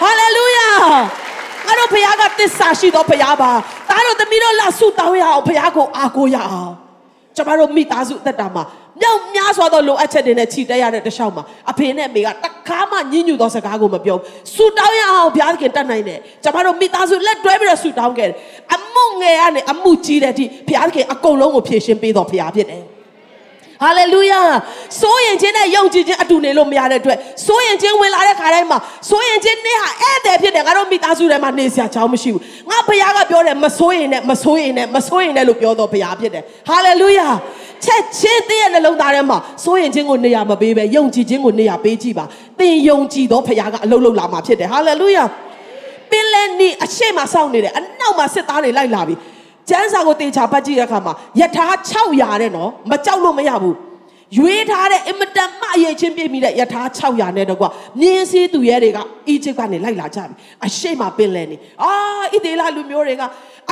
[0.00, 0.68] ဟာလေလုယာ
[1.66, 3.52] ငါတို့ဖခင်ကတစ္ဆာရှိသောဖခင်ပါ
[3.90, 6.72] ဒါတို့သမီးတို့လာဆုတောင်းရအောင်ဖခင်ကိုအားကိုးရအောင်
[7.36, 8.62] ကျမတို့မိသားစုအသက်တာမှာ
[9.00, 14.18] မြောက်များစွာသောလိုအပ်ချက်တွေနဲ့ခြိတက်ရတဲ့တခြားမှာအဖေနဲ့အမေကတခါမှညှဉ်းညူသောစကားကိုမပြော
[14.54, 18.36] ဆုတောင်းရအောင်ဘုရားခင်တတ်နိုင်တယ်ကျမတို့မိသားစုလက်တွဲပြီးတော့ဆုတောင်းခဲ့တယ်
[18.74, 22.82] အမှုငယ်ကနေအမှုကြီးတဲ့အထိဘုရားခင်အကုန်လုံးကိုဖြည့်ရှင်းပေးတော်ဘုရားဖြစ်တယ်
[23.82, 24.40] ဟာလေလုယာ
[25.00, 28.78] စိုးရင်ခြင်းနဲ့ယုံကြည်ခြင်းအတူနေလို့မရတဲ့အတွက်စိုးရင်ခြင်းဝင်လာတဲ့ခါတိုင်းမှာ
[29.10, 37.28] စိုးရင်ခြင်းနဲ့ဟာဧည့်သည်ဖြစ်တယ်ငါတို့မိသားစုထဲမှာနေစရာချောင်းမရှိဘူးငါဘုရားကပြောတယ်မစိုးရင်နဲ့မစိုးရင်နဲ့မစိုးရင်နဲ့လို့ပြောတော့ဘုရားဖြစ်တယ်ဟာလေလုယာ
[37.84, 42.24] ချက်ချင်းတည့်ရဲ့နှလုံးသားထဲမှာစိုးရင်ခြင်းကိုနေရာမပေးပဲယုံကြည်ခြင်းကိုနေရာပေးကြည့်ပါ
[42.58, 45.24] သင်ယုံကြည်တော့ဘုရားကအလုံးလုံးလာမှာဖြစ်တယ်ဟာလေလုယာ
[46.10, 49.14] ပင်လဲနေအရှိမစောင့်နေတယ်အနောက်မှာစစ်သားတွေလိုက်လာပြီ
[49.68, 53.76] ကျန်းစာကိုတေချာပတ်ကြည့်တဲ့အခါမှာယထာ600တဲ့နော်မကြောက်လို့မရဘူး
[54.38, 57.68] ရွေးထားတဲ့အင်မတန်မှအရေးချင်းပြည့်မိတဲ့ယထာ600နဲ့တော့ကွာ
[58.00, 58.98] မြင်းစည်းသူရဲတွေက
[59.28, 60.34] အီဂျစ်ကနေလိုက်လာကြပြီ
[60.66, 61.92] အရှိမပင်လဲနေအာ
[62.32, 63.22] ဣသေလလူမျိုးတွေက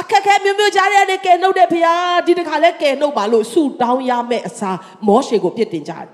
[0.01, 6.07] အခက်ခဲမျိုးမျိုးကြားရတဲ့ကဲနှုတ်တဲ့ဖရားဒီတခါလဲကဲနှုတ်ပါလို့ဆူတောင်းရမယ့်အစားမောရှေကိုပြစ်တင်ကြတယ်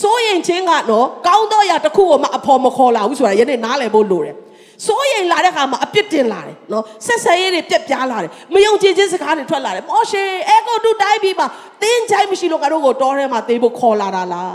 [0.00, 4.36] စိုးရင်ချင်းကတော့ကောင်းတော့ရတစ်ခုကိုမှအဖော်မခေါ်လာဘူးဆိုတာယနေ့နားလည်ဖို့လိုတယ်
[4.86, 11.44] စိုးရိမ်လာတဲ့ခါမှာအပြစ်တင်လာတယ်နော်ဆက်ဆံရေးတွေပြက်ပြားလာတယ်မယုံကြည်ခြင်းစကားတွေထွက်လာတယ်မောရှေအဲကိုတူတိုင်းပြီးမှ
[11.82, 14.54] တင်းချိုင်းမရှိလို့ငါတို့ကိုတောထဲမှာတေးဖို့ခေါ်လာတာလား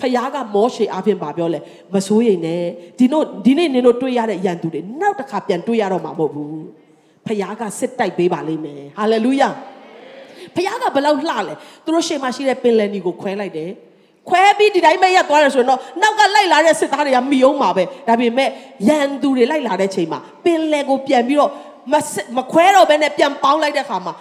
[0.00, 1.58] ဖခင်ကမောရှေအဖင်ပါပြောလဲ
[1.94, 2.62] မစိုးရိမ်နဲ့
[2.98, 6.62] ဒီတို့ဒီနေ့နင်တို့တွေ့ရတဲ့ယန်သူတွေနောက်တစ်ခါပြန်တွေ့ရတော့မှာမဟုတ်ဘူး
[7.26, 9.48] ဖခင်ကစစ်တိုက်ပေးပါလိမ့်မယ်ဟာလေလုယာ
[10.54, 13.70] ဖခင်ကဘယ်လောက်လှလဲသူတို့ရှေ့မှာရှိတဲ့ပင်လယ်နီကိုခွဲလိုက်တယ်
[14.28, 18.48] ခွဲပြီးဒီတိုင်းပဲရက်သွားတယ်ဆိုရင်တော့နောက်ကလိုက်လာတဲ့စစ်သားတွေကမိအောင်ပါပဲဒါပေမဲ့
[18.88, 21.50] ရန်သူတွေလိုက်လာတဲ့ချိန်မှာပင်လယ်ကိုပြန်ပြီးတော့
[21.92, 21.94] မ
[22.36, 24.12] မခွဲတော့ဘဲနဲ့ပြန်ပေါင်းလိုက်တဲ့ခါမှာ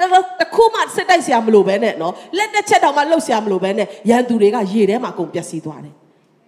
[0.00, 5.94] တော့တခုမှစစ်တိုက်ဆရာမလိုပဲနဲ့နော်လက်တစ်ချက်တောင်မှလှုပ်ဆရာမလိုပဲနဲ့ရန်သူတွေကရေထဲမှာအကုန်ပျက်စီးသွားတယ်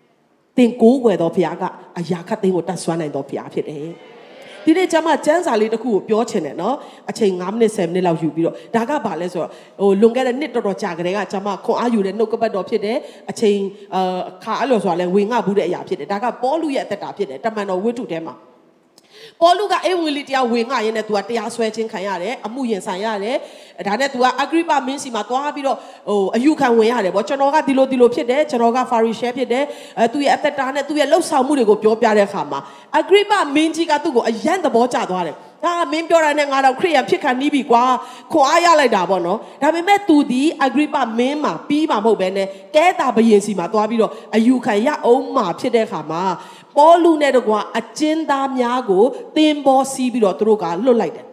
[0.57, 1.62] ။တင်ကိုးွယ်တော်ဘုရားက
[1.98, 3.88] အရာခတ်သိမ်းကိုတတ်ဆွမ်းနိုင်တော်ဘုရားဖြစ်တယ်။
[4.64, 6.77] ဒီနေ့ကျမကျန်းစာလေးတစ်ခုကိုပြောချင်တယ်နော်
[7.11, 12.96] အချိန်9မိနစ်10မိနစ်လောက်ယူပြီးတော့ဒါကဘာလဲဆိုတော့ဟိုလွန်ခဲ့တဲ့နှစ်တော်တော်ကြာကြတဲ့ကကျမခွန်အားယူတဲ့နှုတ်ကပတ်တော်ဖြစ်တယ်
[13.31, 13.59] အချိန်
[13.96, 18.35] အခါအဲ့လိုဆိုတာလဲဝင်ငှဘူးတဲ့အရာဖြစ်တယ်ဒါကပေါလုရဲ့အသက်တာဖြစ်တယ်တမန်တော်ဝိတ္ထုထဲမှာ
[19.42, 23.37] ပေါလုကအေဝံဂေလိတရားဝင်ငှရင်းနဲ့ तू ကတရားဆွဲခြင်းခံရတယ်အမှုရင်ဆိုင်ရတယ်
[23.87, 25.76] ဒါနဲ့ तू ကအဂရိပမင်းစီမှာသွားပြီးတော့
[26.09, 29.64] ဟိုအယူခံဝင်ရတယ်ဗောကျွန်တော်ကဒီလိုဒီလိုဖြစ်တယ်ကျွန်တော်ကဖာရီရှဲဖြစ်တယ်
[29.98, 32.61] အဲသူ့ရဲ့အသက်တာနဲ့သူ့ရဲ့လှုပ်ဆောင်မှုတွေကိုပြောပြတဲ့အခါမှာ
[32.98, 37.85] အဂရိပမင်းကြီးကသူ့ကိုအယံသဘောကျသွားတယ် ဒါမင်းပြောတာနဲ့ငါတော့ခရိယန်ဖြစ်ခံနီးပြီကွာ
[38.33, 42.46] ခွန်အားရလိုက်တာပေါ့နော်ဒါပေမဲ့သူဒီအဂရိပမင်းမှာပြီးမှာမဟုတ်ပဲနဲ့
[42.77, 46.22] ကဲတာဘယင်စီမှာသွားပြီးတော့အယူခံရအောင်မှာဖြစ်တဲ့အခါမှာ
[46.77, 49.05] ပေါလုနဲ့တကွာအကျဉ်းသားများကို
[49.37, 51.27] သင်ပေါ်စီးပြီးတော့သူတို့ကလွတ်လိုက်တယ်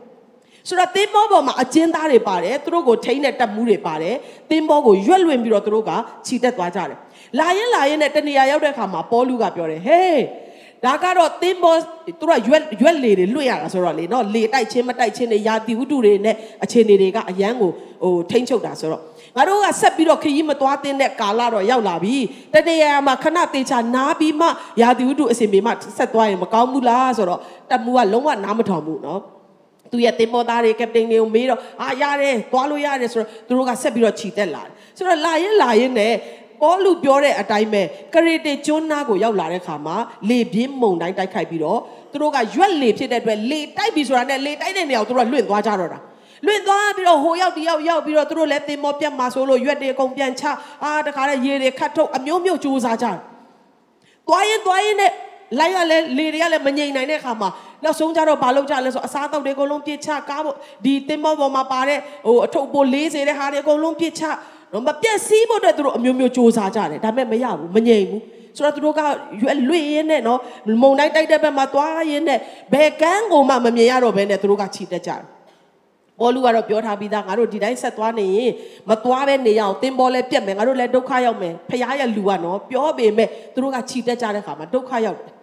[0.68, 4.16] ဆိုတော့သင်္ဘောပေါ်မှာအကျဉ်းသားတွေပါတယ်သူတို့ကိုထိန်းတဲ့တပ်မှုတွေပါတယ်
[4.50, 5.92] သင်္ဘောကိုရွက်လွင်ပြီးတော့သူတို့က
[6.26, 6.98] ခြိတက်သွားကြတယ်
[7.40, 10.20] လာရင်လာရင်နဲ့တနေရာရောက်တဲ့အခါမှာပေါလုကပြောတယ်ဟေး
[10.86, 11.76] ဒါကတော့သင်္ဘော
[12.20, 17.72] သူတို့ရွက်ရွက်လေတွေလွတ်ရတာဆိုတော့လေနော်လေတိုက်ချင်းမတိုက်ချင်းတွေယာတီဝတ္ထုတွေနဲ့အခြေအနေတွေကအရန်ကို
[18.04, 19.02] ဟိုထိန်းချုပ်တာဆိုတော့
[19.36, 22.16] ငါတို့ကဆက်ပြီးတော့ခရီးမသွားသင့်တဲ့ကာလတော့ရောက်လာပြီ
[22.54, 24.48] တနေရာမှာခဏတေချာနားပြီးမှ
[24.82, 27.40] ယာတီဝတ္ထုအစီအမေမှဆက်သွားရင်မကောင်းဘူးလားဆိုတော့
[27.70, 29.22] တမူကလုံးဝနားမထောင်ဘူးနော်
[29.92, 36.14] သူရဲ့တင်မောသားတွေကပတိန်တွေကိုမေးတော့အာရတယ်သွားလို့ရတယ်ဆိုတော့သူတို့ကဆက်ပြီးတော့ခြိတက်လာတယ်ဆိုတော့လာရင်လာရင်နဲ့
[36.62, 37.82] ပေါလုပြောတဲ့အတိုင်းပဲ
[38.14, 39.96] ကရေတေကျွန်းနာကိုရောက်လာတဲ့ခါမှာ
[40.30, 41.80] လေပြင်းမုန်တိုင်းတိုက်ခိုက်ပြီးတော့
[42.12, 46.00] သူတို့ကရွက်လေဖြစ်တဲ့အတွက်လေတိုက်ပြီးဆိုတာနဲ့လေတိုက်တဲ့နေရာကိုသူတို့ကလွင့်သွားကြတော့တာ
[46.46, 50.44] လွင့်သွားပြီးတော့ဟိုရောက်ဒီရောက်ရောက်ပြီးတော့သူတို့လည်းတင်မောပြတ်မှာဆိုလို့ရွက်တွေအကုန်ပြန်ချ
[50.84, 53.18] အာတခါလည်းရေတွေခတ်ထုတ်အမျိုးမျိုးစူးစားကြတယ်
[54.28, 55.12] သွားရင်သွားရင်နဲ့
[55.60, 57.50] လိုက်ရလဲလေတွေကလည်းမငြိမ်နိုင်တဲ့အခါမှာ
[57.84, 64.24] နောက်ဆုံးကြတော့ဘာလုပ်ကြလဲဆိုအစားအသောက်တွေအကုန်လုံးပြစ်ချကားဖို့ဒီတင်မောပေါ်မှာပါတဲ့ဟိုအထုပ်ပိုး40တဲ့ဟာတွေအကုန်လုံးပြစ်ချ
[64.74, 68.22] နော်မပြက်စီးဖို့အတွက်သူတို့အမျိုးမျိုးစ조사ကြတယ်ဒါပေမဲ့မရဘူးမငြိမ်ဘူး
[68.56, 69.02] ဆိုတော့သူတို့က
[69.42, 70.40] ရွက်လွင့်ရင်းနဲ့နော်
[70.82, 72.40] မုံတိုင်းတိုက်တဲ့ဘက်မှာသွားရင်းနဲ့
[72.74, 75.22] ဘယ်ကန်းကိုမှမမြင်ရတော့ဘဲနဲ့သူတို့ကခြိတက်ကြတယ်
[76.20, 78.52] ဘောလူကတော့ပြောထားပြီးသားငါတို့ဒီတိုင်းဆက်သွားနေရင်
[78.90, 85.34] မသွားပဲနေရအောင်တင်းဘောလဲပြက်မယ်ငါတို့လည်းဒုက္ခရောက်မယ်ဖရားရဲ့လူကနော်ပြောပေမဲ့သူတို့ကခြိတက်ကြတဲ့ခါမှာဒုက္ခရောက်တယ်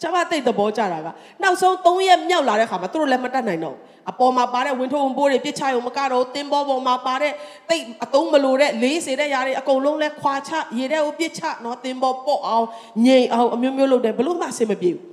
[0.00, 1.08] ကျမသိတဲ့သဘောကြတာက
[1.42, 3.76] နောက်ဆုံး3ရက်မြောက်လာတဲ့ခါမှာသူတို့လည်းမတတ်နိုင်တော့
[4.09, 7.33] အပေါ်မှာပါတဲ့ဝင်းထုံးပိုးတွေပြစ်ချရုံမကတော့တင်းဘောပေါ်မှာပါတဲ့
[7.69, 12.67] တိတ်အတုံးမလိုတဲ့လေးစေတဲ့ຢာတွေအကုန်လုံးလဲခွာချရေတဲ့ကိုပြစ်ချနော်တင်းဘောပေါ့အောင်
[13.05, 15.03] ငြိမ်အောင်အမျိုးမျိုးလုပ်တယ်ဘလို့မှအဆင်မပြေဘူး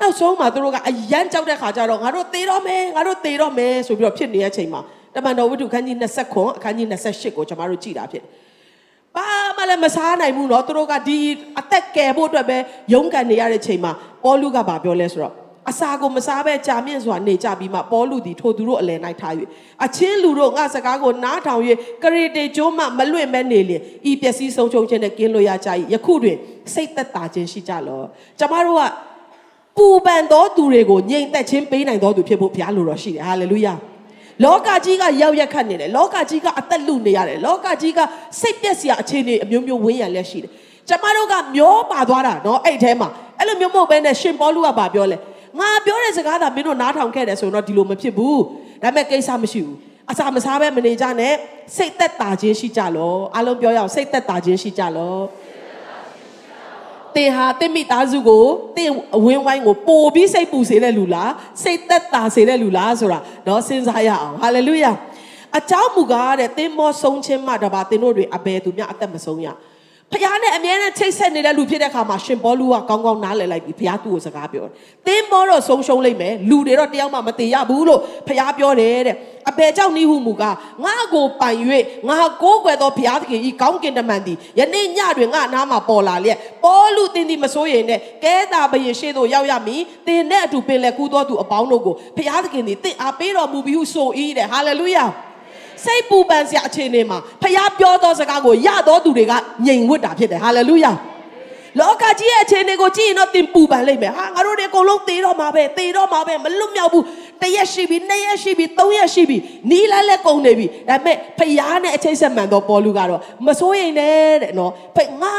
[0.00, 4.80] နောက်ဆုံးမှာသူတို့ကအယမ်းကြောက်တဲ့ခါကျတော့ငါတို့သေတော့မယ်ငါတို့သေတော့မယ်ဆိုပြီးတော့ဖြစ်နေတဲ့အချိန်မှာ
[5.14, 8.30] တမန်တော်ဝိတုခန်းကြီး20ခွန်အခန်းကြီး28ကိုကျွန်တော်တို့ကြည်တာဖြစ်တယ်
[9.16, 9.26] ဘာ
[9.56, 11.18] မှလည်းမစားနိုင်ဘူးเนาะသူတို့ကဒီ
[11.58, 12.58] အသက်ကယ်ဖို့အတွက်ပဲ
[12.92, 13.92] ရုန်းကန်နေရတဲ့ချိန်မှာ
[14.24, 15.34] ပေါလုကဘာပြောလဲဆိုတော့
[15.70, 19.34] အစာကိုမစားဘဲကြာမြင့်စွာနေကြပြီးမှပေါလုသည်ထိုသူတို့အလယ်၌ထား၍
[19.84, 21.62] အချင်းလူတို့ငါစကားကိုနားထောင်၍
[22.02, 26.36] ကရေတေကျိုးမှမလွင့်မဲနေလျင်ဤပျက်စီးဆုံးရှုံးခြင်းနဲ့ကင်းလွတ်ရကြ၏ယခုတွင်
[26.74, 28.02] စိတ်သက်သာခြင်းရှိကြလော
[28.38, 28.82] ကျမတို့က
[29.76, 33.74] ပူပန်သောသူတွေကိုငြိမ်သက်ခြင်းပေးနိုင်သောသူဖြစ်ဖို့ဘုရားလိုတော်ရှိတယ်ဟာလေလုယာ
[34.44, 38.00] လောကကြီးကရောက်ရက်ခတ်နေတယ်လောကကြီးကအသက်လူနေရတယ်လောကကြီးက
[38.40, 40.50] စိတ်ပျက်စရာအခြေအနေအမျိုးမျိုးဝန်းရံလက်ရှိတယ်
[40.88, 45.16] ကျမတို့ကမျောပါသွားတာเนาะအဲ့ထဲမှာအဲ့လိုမျိုးမဟုတ်ဘဲနဲ့ရှင်ပေါလုကဗာပြောလဲ
[45.60, 48.40] ငါပြောတဲ့စကားသာမင်းတို့နားထောင်ခဲ့တယ်ဆိုတော့ဒီလိုမဖြစ်ဘူး
[48.82, 49.76] ဒါပေမဲ့ကိစ္စမရှိဘူး
[50.10, 51.34] အစာမစားပဲမနေကြနဲ့
[51.76, 55.16] စိတ်သက်သာခြင်းရှိကြလောအားလုံးပြောရအောင်စိတ်သက်သာခြင်းရှိကြလော
[57.16, 58.44] တင်ဟာတင့်မိသားစုကို
[58.76, 64.92] တင့်အဝင်းဝိုင်းကိုပို့ပြီးစိတ်ပူစေတဲ့လူလားစိတ်သက်သာစေတဲ့လူလားဆိုတာတော့စဉ်းစားရအောင်ဟာလေလုယာ
[65.58, 69.46] အเจ้าမူကားတဲ့တင်မောဆုံးခြင်းမှတပါတင်တို့တွေအဘယ်သူများအသက်မဆုံးရ
[70.13, 74.73] ဖခင်နဲ့အမြဲတမ်းချိတ်ဆက်နေတဲ့လူဖြစ်တဲ့အခါမှာရှင်ဘောလူကကောင်းကောင်းနားလည်လိုက်ပြီဖခင်သူ့ကိုစကားပြောတယ်။
[75.07, 79.15] သင်မောတော့ဆုံးရှုံးလိုက်မယ်လူတွေတော့တယောက်မှမတည်ရဘူးလို့ဖခင်ပြောတယ်တဲ့
[79.49, 81.59] အဘယ်ကြောင့်နိဟုမူကငါကိုပိုင်၍
[82.09, 95.05] ငါကိုးကွယ်သောဘုရားသခင်ဤကောင်းကင်တမန်သည်ယနေ့ညတွင်ငါနားမှာပေါ်လာလျက်ပေါလုသင်သည်မစိုးရင်နဲ့ကဲတာဘယင်ရှေ့သို့ရောက်ရမည်သင်နဲ့အတူပင်လက်ကူးသောသူအပေါင်းတို့ကိုဘုရားသခင်သည်သင်အားပေးတော်မူပြီးဟုဆို၏တဲ့ဟာလေလုယာ
[95.85, 99.33] စိတ်ပူပန်စရာအခြေအနေမှာဖခင်ပြောသောစကားကိုရသောသူတွေက
[99.65, 100.91] ငြိမ်ဝတ်တာဖြစ်တယ်ဟာလေလုယာ
[101.79, 107.03] လောကကြီးရဲ့အခြေအနေကိုကြည့်ရင်တော့သင်ပူပန်လိမ့်မယ်ဟာငါတို့တွေအကုန်လုံးသေတော့မှာပဲသေတော့မှာပဲမလွတ်မြောက်ဘူး
[107.41, 109.37] တရက်ရှိပြီနှစ်ရက်ရှိပြီသုံးရက်ရှိပြီ
[109.71, 115.33] နီးလဲလဲကုန်နေပြီဒါပေမဲ့ဖယားနဲ့အချိတ်ဆက်မှန်တော့ပေါ်လူကတော့မစိုးရင်နဲ့တဲ့နော်ဖငါ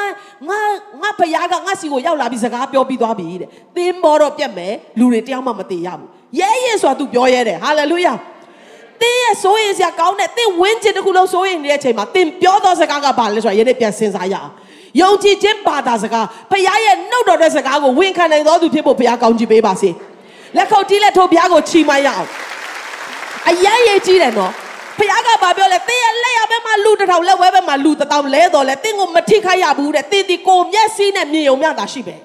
[0.49, 0.61] ငါ
[1.03, 6.09] ငါဖယားကငါစီကိုရောက်လာပြီးစကားပြောပြီးသွားပြီတဲ့သင်မောတော့ပြတ်မယ်လူတွေတယောက်မှမသေးရဘူး
[6.41, 8.13] ရဲရဲဆိုတာ तू ပြောရဲတယ်ဟာလေလုယာ
[9.03, 14.51] တင်းရဲ့စိုးရင်စရာကောင်းတဲ့တင်းဝင်းကျင်တစ်ခုလုံးစိုးရင်နေတဲ့အချိန်မှာတင်းပြောသောစကားကဘာလဲဆိုတာယနေ့ပြန်စဉ်းစားရအောင်
[15.01, 19.91] ယုံကြည်ခြင်းဘာသာစကားဖခင်ရဲ့နှုတ်တော်တဲ့စကားကိုဝန်ခံနိုင်သောသူဖြစ်ဖို့ဘုရားကောင်းချီးပေးပါစေ
[20.57, 22.29] လက်ခုပ်တီးလက်ထိုးဘုရားကိုချီးမွမ်းရအောင်
[23.49, 24.53] အယံရည်ကြီးတယ်နော်
[24.99, 32.17] ဘုရားကဘာပြောလဲတင်းရဲ့လက်ရဘက်မှာလူတစ်ထောင်လက်ဝဲဘက်မှာလူတစ်ထောင်လဲတော်လဲတင်းကိုမထိခိုက်ရဘူးတဲ့တင်းဒီကိုမျက်စိနဲ့မြင်ုံမျှတာရှိပဲ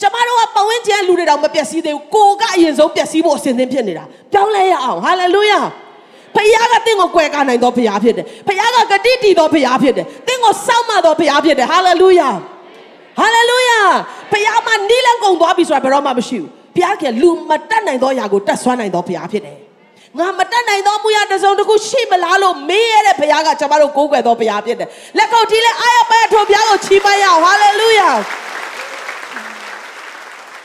[0.00, 5.60] ကျမတို့ကပဝင်းကျန်လူတွေတောင်မပျက်စီးသေးဘူးကိုကအရင်ဆုံးပျက်စီးဖို့အစဉ်သင်းဖြစ်နေတာပြောင်းလဲရအောင်ဟာလေလုယာ
[6.36, 12.30] ဖခင်ကတင့်ကိုကွယ်ကာနိုင်သောဖခင်ဖြစ်တယ်ဖခင်ကဂတိတည်သောဖခင်ဖြစ်တယ်တင့်ကိုစောင့်မသောဖခင်ဖြစ်တယ်ဟာလေလုယာ
[13.18, 13.80] ဟာလေလုယာ
[14.32, 19.58] ဖခင်မနီးလန်းကုန်သွားပြီဆိုတာဘယ်တော့မှမရှိဘူးဖခင်ကလူမတတ်နိုင်သောຢာကိုတတ်ဆွမ်းနိုင်သောဖခင်ဖြစ်တယ်
[20.18, 24.88] ငါမတတ်နိုင်သောမူရတစုံတစ်ခုရှိမလားလို့မေးရတဲ့ဘုရားကကျွန်တော်တို့ကိုးကွယ်သောဘုရားဖြစ်တယ်။
[25.18, 28.10] လက်ကုပ်တီးလဲအားရပါထိုဘုရားကိုချီးမွမ်းရအောင်ဟာလေလုယာ။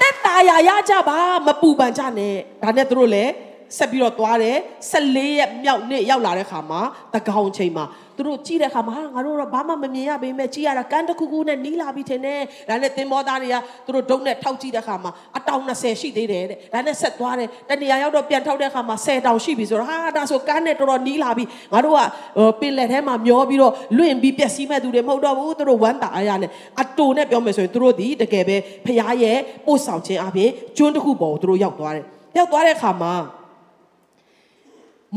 [0.02, 3.32] တက်တာရရကြပါမပူပန်ကြနဲ့။ဒါနဲ့သူတို့လည်း
[3.78, 4.58] ဆက်ပြီးတော့သွားတယ်
[4.92, 6.82] 14ရက်မြောက်နေ့ရောက်လာတဲ့ခါမှာ
[7.14, 7.86] တကောင်ချိန်မှာ
[8.18, 22.00] သူတို့ကြည့်တဲ့ခါမှာဟာငါတို့တော့ဘာမှမမြင်ရပေမဲ့ကြည့်ရတာကန်းတစ်ခုခုနဲ့နီးလာပြီထင်တယ်ဒါနဲ့သင်္ဘောသားတွေကသူတို့ဒုံနဲ့ထောက်ကြည့်တဲ့ခါမှာအတောင်20ရှိသေးတယ်တဲ့ဒါနဲ့ဆက်သွားတယ်တနေရာရောက်တော့ပြန်ထောက်တဲ့ခါမှာ10တောင်ရှိပြီဆိုတော့ဟာဒါဆိုကန်းနဲ့တော်တော်နီးလာပြီငါတို့က
[22.60, 32.06] ပင်လက်ထဲမှာမျောပြီးတော့လွင့်ပြီးပျက်စီးမဲ့သူတွေမဟုတ်တော့ဘူးသူတို့ဝမ်းတာအားရနဲ့အတူနဲ့ပြောမယ်ဆိုရင်သူတို့ဒီတကယ်ပဲဖရားရဲ့ပို့ဆောင်ခြင်းအပြင်ကျွန်းတစ်ခုပေါ်ကိုသူတို့ရောက်သွားတယ်
[32.38, 33.14] ရောက်သွားတဲ့ခါမှာ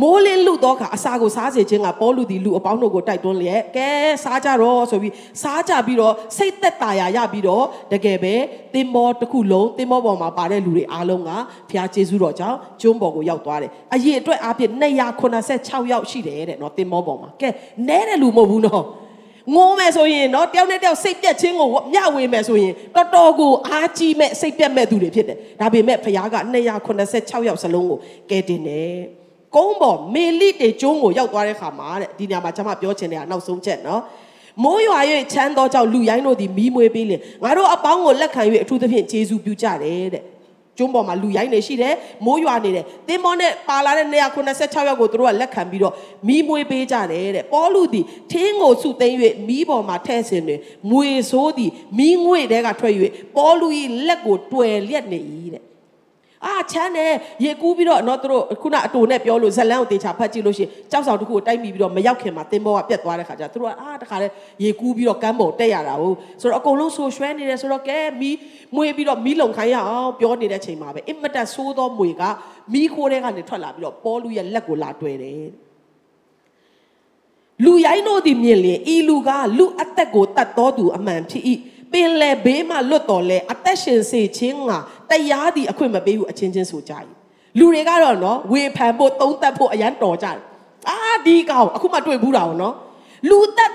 [0.02, 3.88] မိုးလင်းလူတော့ကအစာကိုစားစေခြင်းကပေါလူသည်လူအပေါင်းတို့ကိုတိုက်တွန်းလျက်ကဲ
[4.24, 8.34] စားကြတော့ဆိုပြီးစားကြပြီးတော့စိတ်သက်သာရာရပြီးတော့တကယ်ပဲ
[8.74, 11.30] သင်္ဘောတစ်ခုလုံးသင်္ဘောပေါ်မှာပါတဲ့လူတွေအားလုံးက
[11.70, 14.72] ဖျားကျေးဇူးတော်ကြောင့်ကျွန်းပေါ်ကိုရောက်သွားတယ်အရေအတွက်အပြည့်
[15.30, 17.48] 286ယောက်ရှိတယ်တဲ့နော်သင်္ဘောပေါ်မှာကဲ
[17.88, 18.84] နဲတဲ့လူမဟုတ်ဘူးနော်
[19.54, 26.36] ငိုးမယ်ဆိုရင်တော့တယောက်နဲ့တယောက်စိတ်ပြက်ခြင်းကိုမျှဝေမယ်ဆိုရင်တော်တော်ကိုအားကြီးမဲ့စိတ်ပြက်မဲ့သူတွေဖြစ်တယ်ဒါပေမဲ့ဖခင်က
[26.84, 27.98] 286ယောက်စလုံးကို
[28.30, 34.02] ကဲတင်တယ် ကုန်းပေါ်မေလိတေကျုံးကိုရောက်သွားတဲ့ခါမှာတဲ့ဒီနေရာမှာကျွန်မပြောချင်တဲ့ကနောက်ဆုံးချက်နော်
[34.64, 34.98] မိုးရွာ၍
[35.32, 40.24] ချမ်းသောကြောင့်လူရိုင်းတို့သည်မီးမွေးပေးလင်ငါတို့အပေါင်းကိုလက်ခံ၍အထူးသဖြင့်ယေရှုပြုကြတယ်တဲ့
[40.78, 41.94] ကျွန်းပေါ်မှာလူရိုင်းနေရှိတယ်
[42.24, 44.34] မိုးရွာနေတယ်သင်္ဘောနဲ့ပါလာတဲ့196ယောက်
[45.00, 45.94] ကိုသူတို့ကလက်ခံပြီးတော့
[46.28, 49.16] မီးမွေးပေးကြတယ်တဲ့ပေါလုသည်ထင်းကိုစုသိမ်း၍
[49.48, 52.94] မီးပေါ်မှာထဲ့ဆင်တွင်မွေဆိုးသည်မီးငွေ့တဲကထွက်၍
[53.36, 53.68] ပေါလု၏
[54.06, 55.20] လက်ကိုတွယ်လျက်နေ၏
[55.54, 55.62] တဲ့
[56.46, 57.12] အာချမ်းတယ်
[57.44, 64.28] ရေကူးပြီးတော့နော်သူတို့ခုနအတူနဲ့ပြောလို့ဇလန်းကိုတေချာဖတ်ကြည့်လို့ရှိရင်ကြောက်ဆောင်တစ်ခုကိုတိုက်မိပြီးတော့မရောက်ခင်မှာသင်္ဘောကပြတ်သွားတဲ့ခါကျသူတို့ကအာတခါလေ
[64.62, 68.36] ရေကူးပြီးတော့ကမ်းပေါ်တက်ရတာဟုတ်ဆိုတော့အကုန်လုံးဆိုရွှဲနေတယ်ဆိုတော့ကဲမီး
[68.76, 72.22] မွေပြီးတော့မီးလုံခိုင်းရအောင်ပြောနေတဲ့ချိန်မှာပဲအင်မတန်ဆိုးသောမွေက
[72.72, 75.48] မီးခိုးတဲ့ကနေထွက်လာပြီးတော့ပေါ်လူရဲ့လက်ကိုလာတွေ့တယ်
[77.64, 81.44] လူရိုင်းတို့သည်မြင်လျင်ဤလူကလူအသက်ကိုတတ်တော်သူအမှန်ဖြစ်၏
[81.92, 84.72] ပင်လေဘေးမှလွတ်တော်လဲအသက်ရှင်စေခြင်းက
[85.10, 86.92] တရားသည်အခွင့်မပေးဘူးအချင်းချင်းဆိုကြ၏
[87.58, 90.38] လူတွေကတော့နော်ဝေဖန်ဖို့သုံးသပ်ဖို့အရန်တော်ကြတယ်
[90.88, 92.74] အာဒီကောင်အခုမှတွေ့ဘူးတာနော်
[93.30, 93.72] လူသက်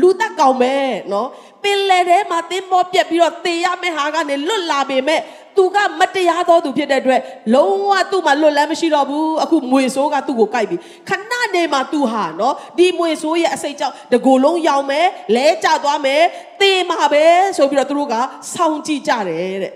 [0.00, 0.74] လူသက်ကောင်ပဲ
[1.12, 1.28] နော်
[1.62, 5.20] ပင်လေထဲမှာသင်္ဘောပြက်ပြီးတော့သေရမယ့်ဟာကနေလွတ်လာပေမဲ့
[5.56, 7.20] သူကမတရားသောသူဖြစ်တဲ့အတွက်
[7.54, 10.76] လုံးဝသူ့မှာလွတ်လန်းမရှိတော့ဘူးအခုမွေဆိုးကသူ့ကိုကြိုက်ပြီ
[11.08, 15.06] ခဏနေမှာသူဟာနော်ဒီမွေဆိုးရဲ့အစိတ်ကြောင့်တကိုယ်လုံးရောင်မယ်
[15.36, 16.22] လဲကျသွားမယ်
[16.60, 17.24] သေမှာပဲ
[17.56, 18.14] ဆိုပြီးတော့သူတို့က
[18.54, 19.72] စောင့်ကြည့်ကြတယ်တဲ့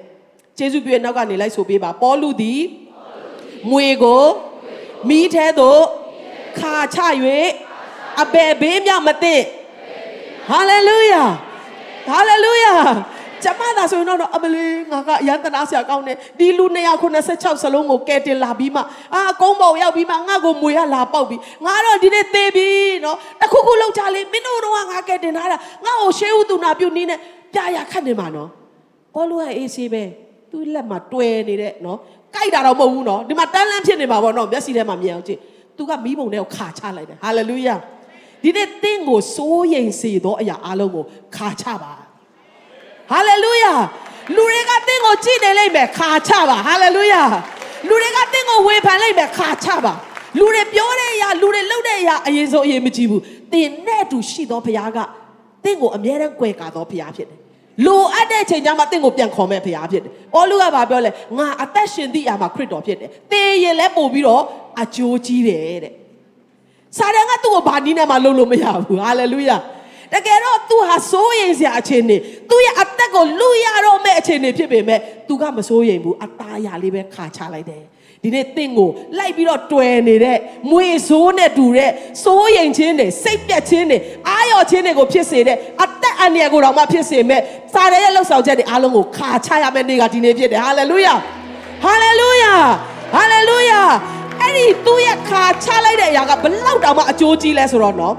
[0.58, 2.60] ကျေးဇူးပြုရဲ့နောက်ကနေလိုက်ဆိုပေးပါပေါလုသည်
[3.70, 4.24] မွေကို
[5.08, 5.82] မိထဲသို့
[6.58, 6.98] ခါချ၍
[8.22, 9.36] အဘယ်ဘေးမြမသိ
[10.48, 11.24] ဟာလေလုယာ
[12.08, 12.74] ဟာလေလုယာ
[13.44, 16.64] ကျမသာဆိုရင်တော့အမလေးငါကအရန်တနာဆရာကောင်းတယ်ဒီလူ
[17.14, 18.80] 296စလုံးကိုကဲတင်လာပြီးမှ
[19.14, 22.68] အာအကုန်းပေါ်ရောက်ပြီးမှငါ့ကိုမွေရလာပေါက်ပြီးငါတော့ဒီနေ့သေပြီ
[23.04, 27.18] နော်တခုခုလောက်ကြလေမင်းတို့တော့ငါကဲတင်ထားတာငါ့ကိုရှေးဥသူနာပြုတ်နေနဲ့
[27.54, 28.48] ပြရခတ်နေမှာနော်
[29.14, 30.02] ဘောလူကအေးဆေးပဲ
[30.50, 31.98] သူ့လက်မှာတွဲနေတဲ့နော်
[32.34, 35.38] ကြိုက်တာတော့မဟုတ်ဘူးနော်ဒီမှာတန်းလန်းဖြစ်နေမှာပေါ့နော်မျက်စိထဲမှာမြင်အောင်ကြည့်
[35.76, 37.74] သူကမီးပုံထဲကိုခါချလိုက်တယ်ဟာလေလုယာ
[38.42, 41.04] ဒီနေ့တင့်ကိုစိုးရိမ်စေသောအရာအလုံးကို
[41.36, 41.92] ခါချပါ
[43.10, 43.74] ဟာလေလုယာ
[44.36, 47.22] လူတွေကတင့်ကိုကြည့်နေလိမ့်မယ်ခါချပါဟာလေလုယာ
[47.88, 49.92] လူတွေကတင့်ကိုဝေဖန်လိမ့်မယ်ခါချပါ
[50.38, 53.22] လူတွေပြောတဲ့အရာလူတွေလုပ်တဲ့အရာအရင်ဆုံးအရင်မကြည့်ဘူး
[53.52, 54.98] တင်နဲ့အတူရှိသောဘုရားက
[55.64, 57.38] တင့်ကိုအမြဲတမ်းကြွယ်ကာသောဘုရားဖြစ်တယ်
[57.86, 64.42] လိုအပ်တဲ့ချိန်ကျမှတင့်ကိုပြန်ခေါ်မဲ့ဘုရားဖြစ်တယ်။အောလူကဘာပြောလဲငါအသက်ရှင်သည့်အရာမှာခရစ်တော်ဖြစ်တယ်။တေးရင်လည်းပို့ပြီးတော့
[64.82, 65.94] အကျိုးကြီးတယ်တဲ့။
[66.98, 69.58] စာတန်ကသူ့ကိုဘာနည်းနဲ့မှလုပ်လို့မရဘူး။ဟာလေလုယာ။
[70.12, 72.16] တကယ်တော့ तू ဟာစိုးရိမ်စရာအခြေအနေ
[72.50, 77.82] သူ့ရဲ့အသက်ကိုလူရတော့မဲ့အခြေအနေဖြစ်ပေမဲ့ तू ကမစိုးရိမ်ဘူးအသားရလေးပဲခါချလိုက်တယ်
[78.22, 80.38] ဒီနေ့တင့်ကိုလိုက်ပြီးတော့တွယ်နေတဲ့
[80.70, 81.90] မွေဆိုးနဲ့တူတဲ့
[82.24, 87.40] စိုးရိမ်ခြင်းတွေစိတ်ပြက်ခြင်းတွေအာရော်ခြင်းတွေကိုဖြစ်စေတဲ့အသက်အန္တရာယ်ကိုတော့မှဖြစ်စေမဲ့
[87.74, 91.14] စာရဲရဲ့လှုပ်ဆောင်ချက်တွေအားလုံးကိုခါချရမယ့်နေ့ကဒီနေ့ဖြစ်တယ်ဟာလေလုယာ
[91.84, 92.54] ဟာလေလုယာ
[93.14, 93.80] ဟာလေလုယာ
[94.42, 98.14] အဲ့ဒီသူ့ရဲ့ခါချလိုက်တဲ့အရာကဘလောက်တောင်မှအကျိုးကြီးလဲဆိုတော့နော်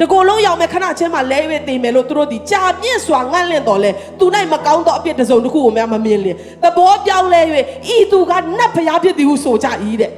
[0.00, 7.42] တကိုယ်လုံးရောက်မဲ့ခဏချင်းမှလဲ၍တင်မယ်လို့သူတို့ဒီကြာပြည့်စွာငန့်လင့်တော်လဲသူ၌မကောင်းသောအပြစ်တစ်စုံတစ်ခုကိုများမမြင်လင်သဘောပြောင်းလဲ၍
[7.94, 9.68] ဤသူကနတ်ဖျားဖြစ်သည်ဟုဆိုကြ၏
[10.00, 10.10] တဲ့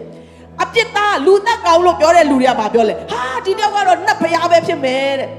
[0.62, 5.30] အပြစ်သားလူသက်ကောင်းလို့ပြောတဲ့လူတွေကဘာပြောလဲဟာဒီတယောက်ကတော့နတ်ဖျားပဲဖြစ်မယ်တဲ့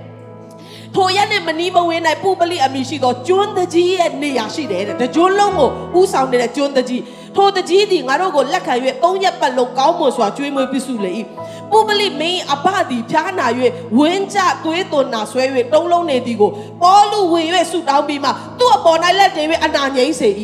[0.95, 5.69] ထိုရက်နဲ့မနီးမဝေး၌ပူပလိအမိရှိသောကျွန်းတကြီးရဲ့နေရာရှိတယ်တဲ့တကျွန်းလုံးကို
[5.99, 7.01] ဥဆောင်နေတဲ့ကျွန်းတကြီး
[7.35, 8.73] ထိုတကြီးသည်ငါတို့ကိုလက်ခံ၍
[9.03, 11.11] သုံးရက်ပတ်လုံးကောင်းမွန်စွာကျွေးမွေးပြစုလေ၏
[11.71, 13.47] ပူပလိမင်းအဘသည်ဖြားနာ၍
[13.99, 16.51] ဝင်းကြသွေးသွန်နာဆွဲ၍တုံးလုံးနေသည်ကို
[16.81, 18.29] ပေါ်လူဝင်၍ဆူတောင်းပြီးမှ
[18.59, 20.29] သူ့အပေါ်၌လက်တင်၍အနာငိမ့်စေ၏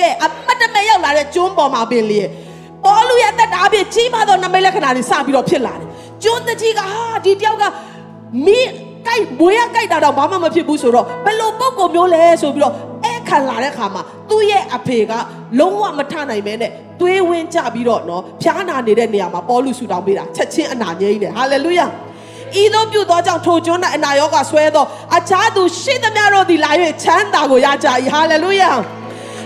[0.00, 2.20] ကဲအမတ်တမဲရောက်လာတဲ့ကျွန်းပေါ်မှာပင်လေ
[2.84, 5.88] ပေါ်လူရဲ့တက်တာအဖြစ်ကြီးမားသောနမိတ်လက္ခဏာတွေစပြီးတော့ဖြစ်လာတယ်
[6.22, 7.64] ကျွန်းတကြီးကဟာဒီတယောက်က
[8.46, 8.72] မင်း
[9.06, 12.89] ကြိုက်ဘွေရကြိုက်တာတော့ဘာမှမဖြစ်ဘူးဆိုတော့ဘယ်လိုပုံကိုမျိုးလဲဆိုပြီးတော့အဲ့
[13.30, 15.12] ခံလာတဲ့ခါမှာသူ့ရဲ့အဖေက
[15.58, 16.70] လုံးဝမထနိုင်မဲနဲ့
[17.00, 21.86] သွေးဝင်းကြပြီးတော့နော်ဖျားနာနေတဲ့နေရာမှာပေါ်လူဆူတောင်းပေးတာချက်ချင်းအနာငြိမ့်တယ်ဟာလေလုယာ
[22.62, 24.84] ဤသို့ပြုသောကြောင့်ထိုကျွန်း၌အနာရောဂါဆွဲသော
[25.16, 26.70] အခြားသူရှိသမျှတို့သည်လာ၍
[27.02, 28.70] ချမ်းသာကိုရကြ၏ဟာလေလုယာ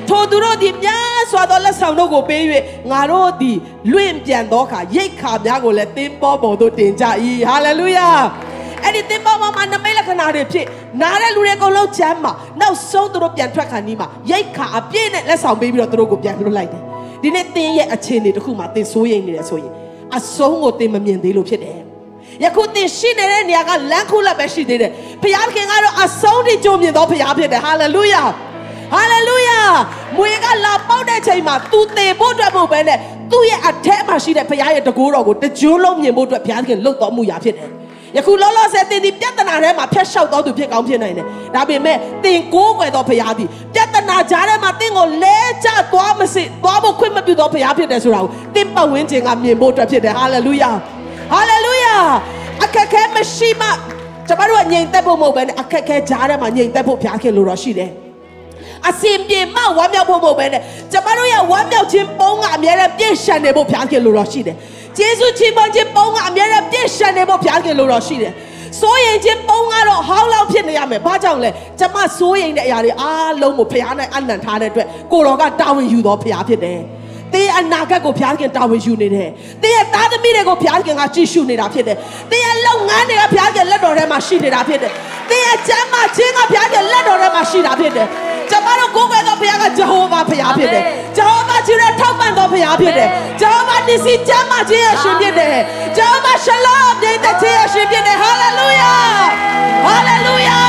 [0.08, 2.42] ထိုသူတို့သည်များစွာသောလက်ဆောင်တို့ကိုပေး၍
[2.90, 3.56] ငါတို့သည်
[3.92, 7.04] လွင့်ပြန်သောအခါရိတ်ခါများကိုလည်းတင်းပေါ်ပေါ်သို့တင်ကြ၏
[7.48, 8.08] ဟာလေလုယာ
[8.84, 10.66] အဲ့ဒီတင်ပေါ်ပေါ်မှာနမိတ်လက္ခဏာတွေဖြစ်
[11.02, 16.82] နားတဲ့လူတွေအကုန်လုံးချမ်းမှာနောက်ဆုံးသူတို့ပြန်ထွက်ခါနီးမှာရိတ်ခါအပြည့်နဲ့လက်ဆောင်ပေးပြီးတော့သူတို့ကိုပြန်လွတ်လိုက်တယ်
[17.22, 19.72] ဒီနေ့သင်ရဲ့အခြေအနေတစ်ခုမှာသင်စိုးရိမ်နေတယ်ဆိုရင်
[20.16, 21.78] အဆုံးကိုသင်မမြင်သေးလို့ဖြစ်တယ်
[22.44, 24.90] ယခုသင်ရှိနေတဲ့နေရာကလမ်းခုလက်ပဲရှိသေးတယ်
[25.22, 28.22] ဘုရားခင်ကတော့အဆုံးထိကြုံမြင်သောဘုရားဖြစ်တယ်ဟာလေလုယာ
[28.94, 29.58] ဟာလေလုယာ
[30.16, 32.98] မွေကလာပေါက်တဲ့ချိန်မှာသူသေဖို့အတွက်မဟုတ်ဘဲနဲ့
[33.30, 37.68] သူ့ရဲ့အထက်မှာရှိတဲ့ဘုရားရဲ့တကူတော်ကိုတကြိုးလုံးမြင်ဖို့အတွက်ဘုရားခင်လှုပ်တော်မူရာဖြစ်တယ်
[38.16, 50.70] ယခုလောလောဆယ်တင်ဒီပြဿနာထဲမှာဖျက်လျှောက်တော်သူဖြစ်ကောင်းဖြစ်နိုင်တယ်။ဒါပေမဲ့တင်ကိုးကွယ်တော်ဘုရားသည်ပြဿနာကြားထဲမှာတင်ကိုလဲကျသွားမစစ်သွားဖို့ခွင့်မပြုတော်ဘုရားဖြစ်တယ်ဆိုတာကိုတင်ပတ်ဝန်းကျင်ကမြင်ဖို့အတွက်ဖြစ်တယ်။ဟာလေလုယာ။
[51.32, 51.94] ဟာလေလုယာ။
[52.64, 53.68] အခက်ခဲမရှိမှ
[54.28, 57.90] ကျမတို့ကငြိမ်သက်ဖို့မဟုတ်ဘဲနဲ့အခက်ခဲကြားထဲမှာငြိမ်သက်ဖို့ဘုရားခင်လိုတော်ရှိတယ်။
[58.88, 60.62] အစင်ပြေမှဝမ်းမြောက်ဖို့မဟုတ်ပဲနဲ့
[60.92, 64.56] ကျမတို့ရဲ့ဝမ်းမြောက်ခြင်းပုံးကအများနဲ့ပြည့်ရှံနေဖို့ဘုရားခင်လိုတော်ရှိတယ်
[64.98, 68.32] ယေရှုချီးမွမ်းခြင်းပုံးကအများနဲ့ပြည့်ရှံနေဖို့ဘုရားခင်လိုတော်ရှိတယ်
[68.80, 76.80] စိုးရင်ချင်းပုံးကတော့ဟောင်းလောက်ဖြစ်နေရမယ်။ဘာကြောင့်လဲ။ကျမစိုးရင်တဲ့အရာတွေအားလုံးကိုဖျားနိုင်အနံ့ထားတဲ့အတွက်ကိုတော်ကတာဝန်ယူတော်ဖျားဖြစ်တယ်။
[77.32, 79.28] တင်းအနာဂတ်ကိုဘုရားခင်တာဝန်ယူနေတယ်။
[79.62, 81.96] တင်းရဲ့သားသမီးတွေကိုဘုရားခင်ကကြည့်ရှုနေတာဖြစ်တယ်။
[82.30, 84.92] တင်းရဲ့လုပ်ငန်းတွေကဘုရားခင်လက်တော်ထဲမှာရှိနေတာဖြစ်တယ်။
[85.30, 88.08] တင်းရဲ့ကျမ်းမာခြင်းကဘုရားခင်လက်တော်ထဲမှာရှိတာဖြစ်တယ်။
[88.50, 90.82] ကျမတို့ကိုယ်ွယ်သောဘုရားကဂျဟောဗာဘုရားဖြစ်တယ်။
[91.16, 93.08] ဂျဟောဗာကြီးရဲ့ထောက်ပံ့သောဘုရားဖြစ်တယ်။
[93.40, 95.56] ဂျဟောဗာနစီကျမ်းမာခြင်းရဲ့ရှင်ဖြစ်တယ်။
[95.96, 98.92] ဂျဟောဗာရှလောမ်ပြည့်တဲ့ခြင်းရဲ့ရှင်ဖြစ်တယ်။ဟာလေလုယာ။
[99.84, 100.60] ဟာလေလုယာ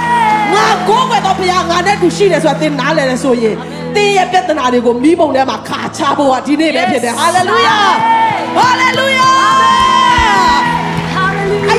[0.54, 3.56] ။ငါကိုယ်ွယ်သောဘုရားငါနဲ့တူရှိတယ်ဆိုတာသင်နားလည်တယ်ဆိုရင်
[3.94, 7.76] သင်ရဲ့ပြဿနာတွေကိုမိဘုံထဲမှာခါချဖို့ကဒီနေ့ပဲဖြစ်တယ်။ဟာလေလုယာ။
[8.56, 9.30] ဟာလေလုယာ။
[10.49, 10.49] အ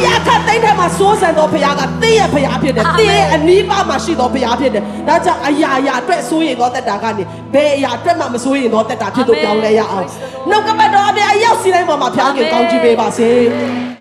[0.06, 7.24] ရာခတ်တိုင်းထဲမှာစိုးစံသောဘုရားကသင်ရဲ့ဘုရားဖြစ်တယ်။သင်ရဲ့အနီးပါးမှာရှိသောဘုရားဖြစ်တယ်။ဒါကြောင့်အရာအရာအတွက်စိုးရင်သောတက်တာကနေ
[7.54, 10.08] ဘယ်အရာအတွက်မှမစိုးရင်သောတက်တာဖြစ်လို့ပြောင်းလဲရအောင်။
[10.50, 13.30] နှုတ်ကပတ်တော်အပြည့်အရောက်စီတိုင်းပေါ်မှာဘုရားခင်ကောင်းချီးပေးပါစေ။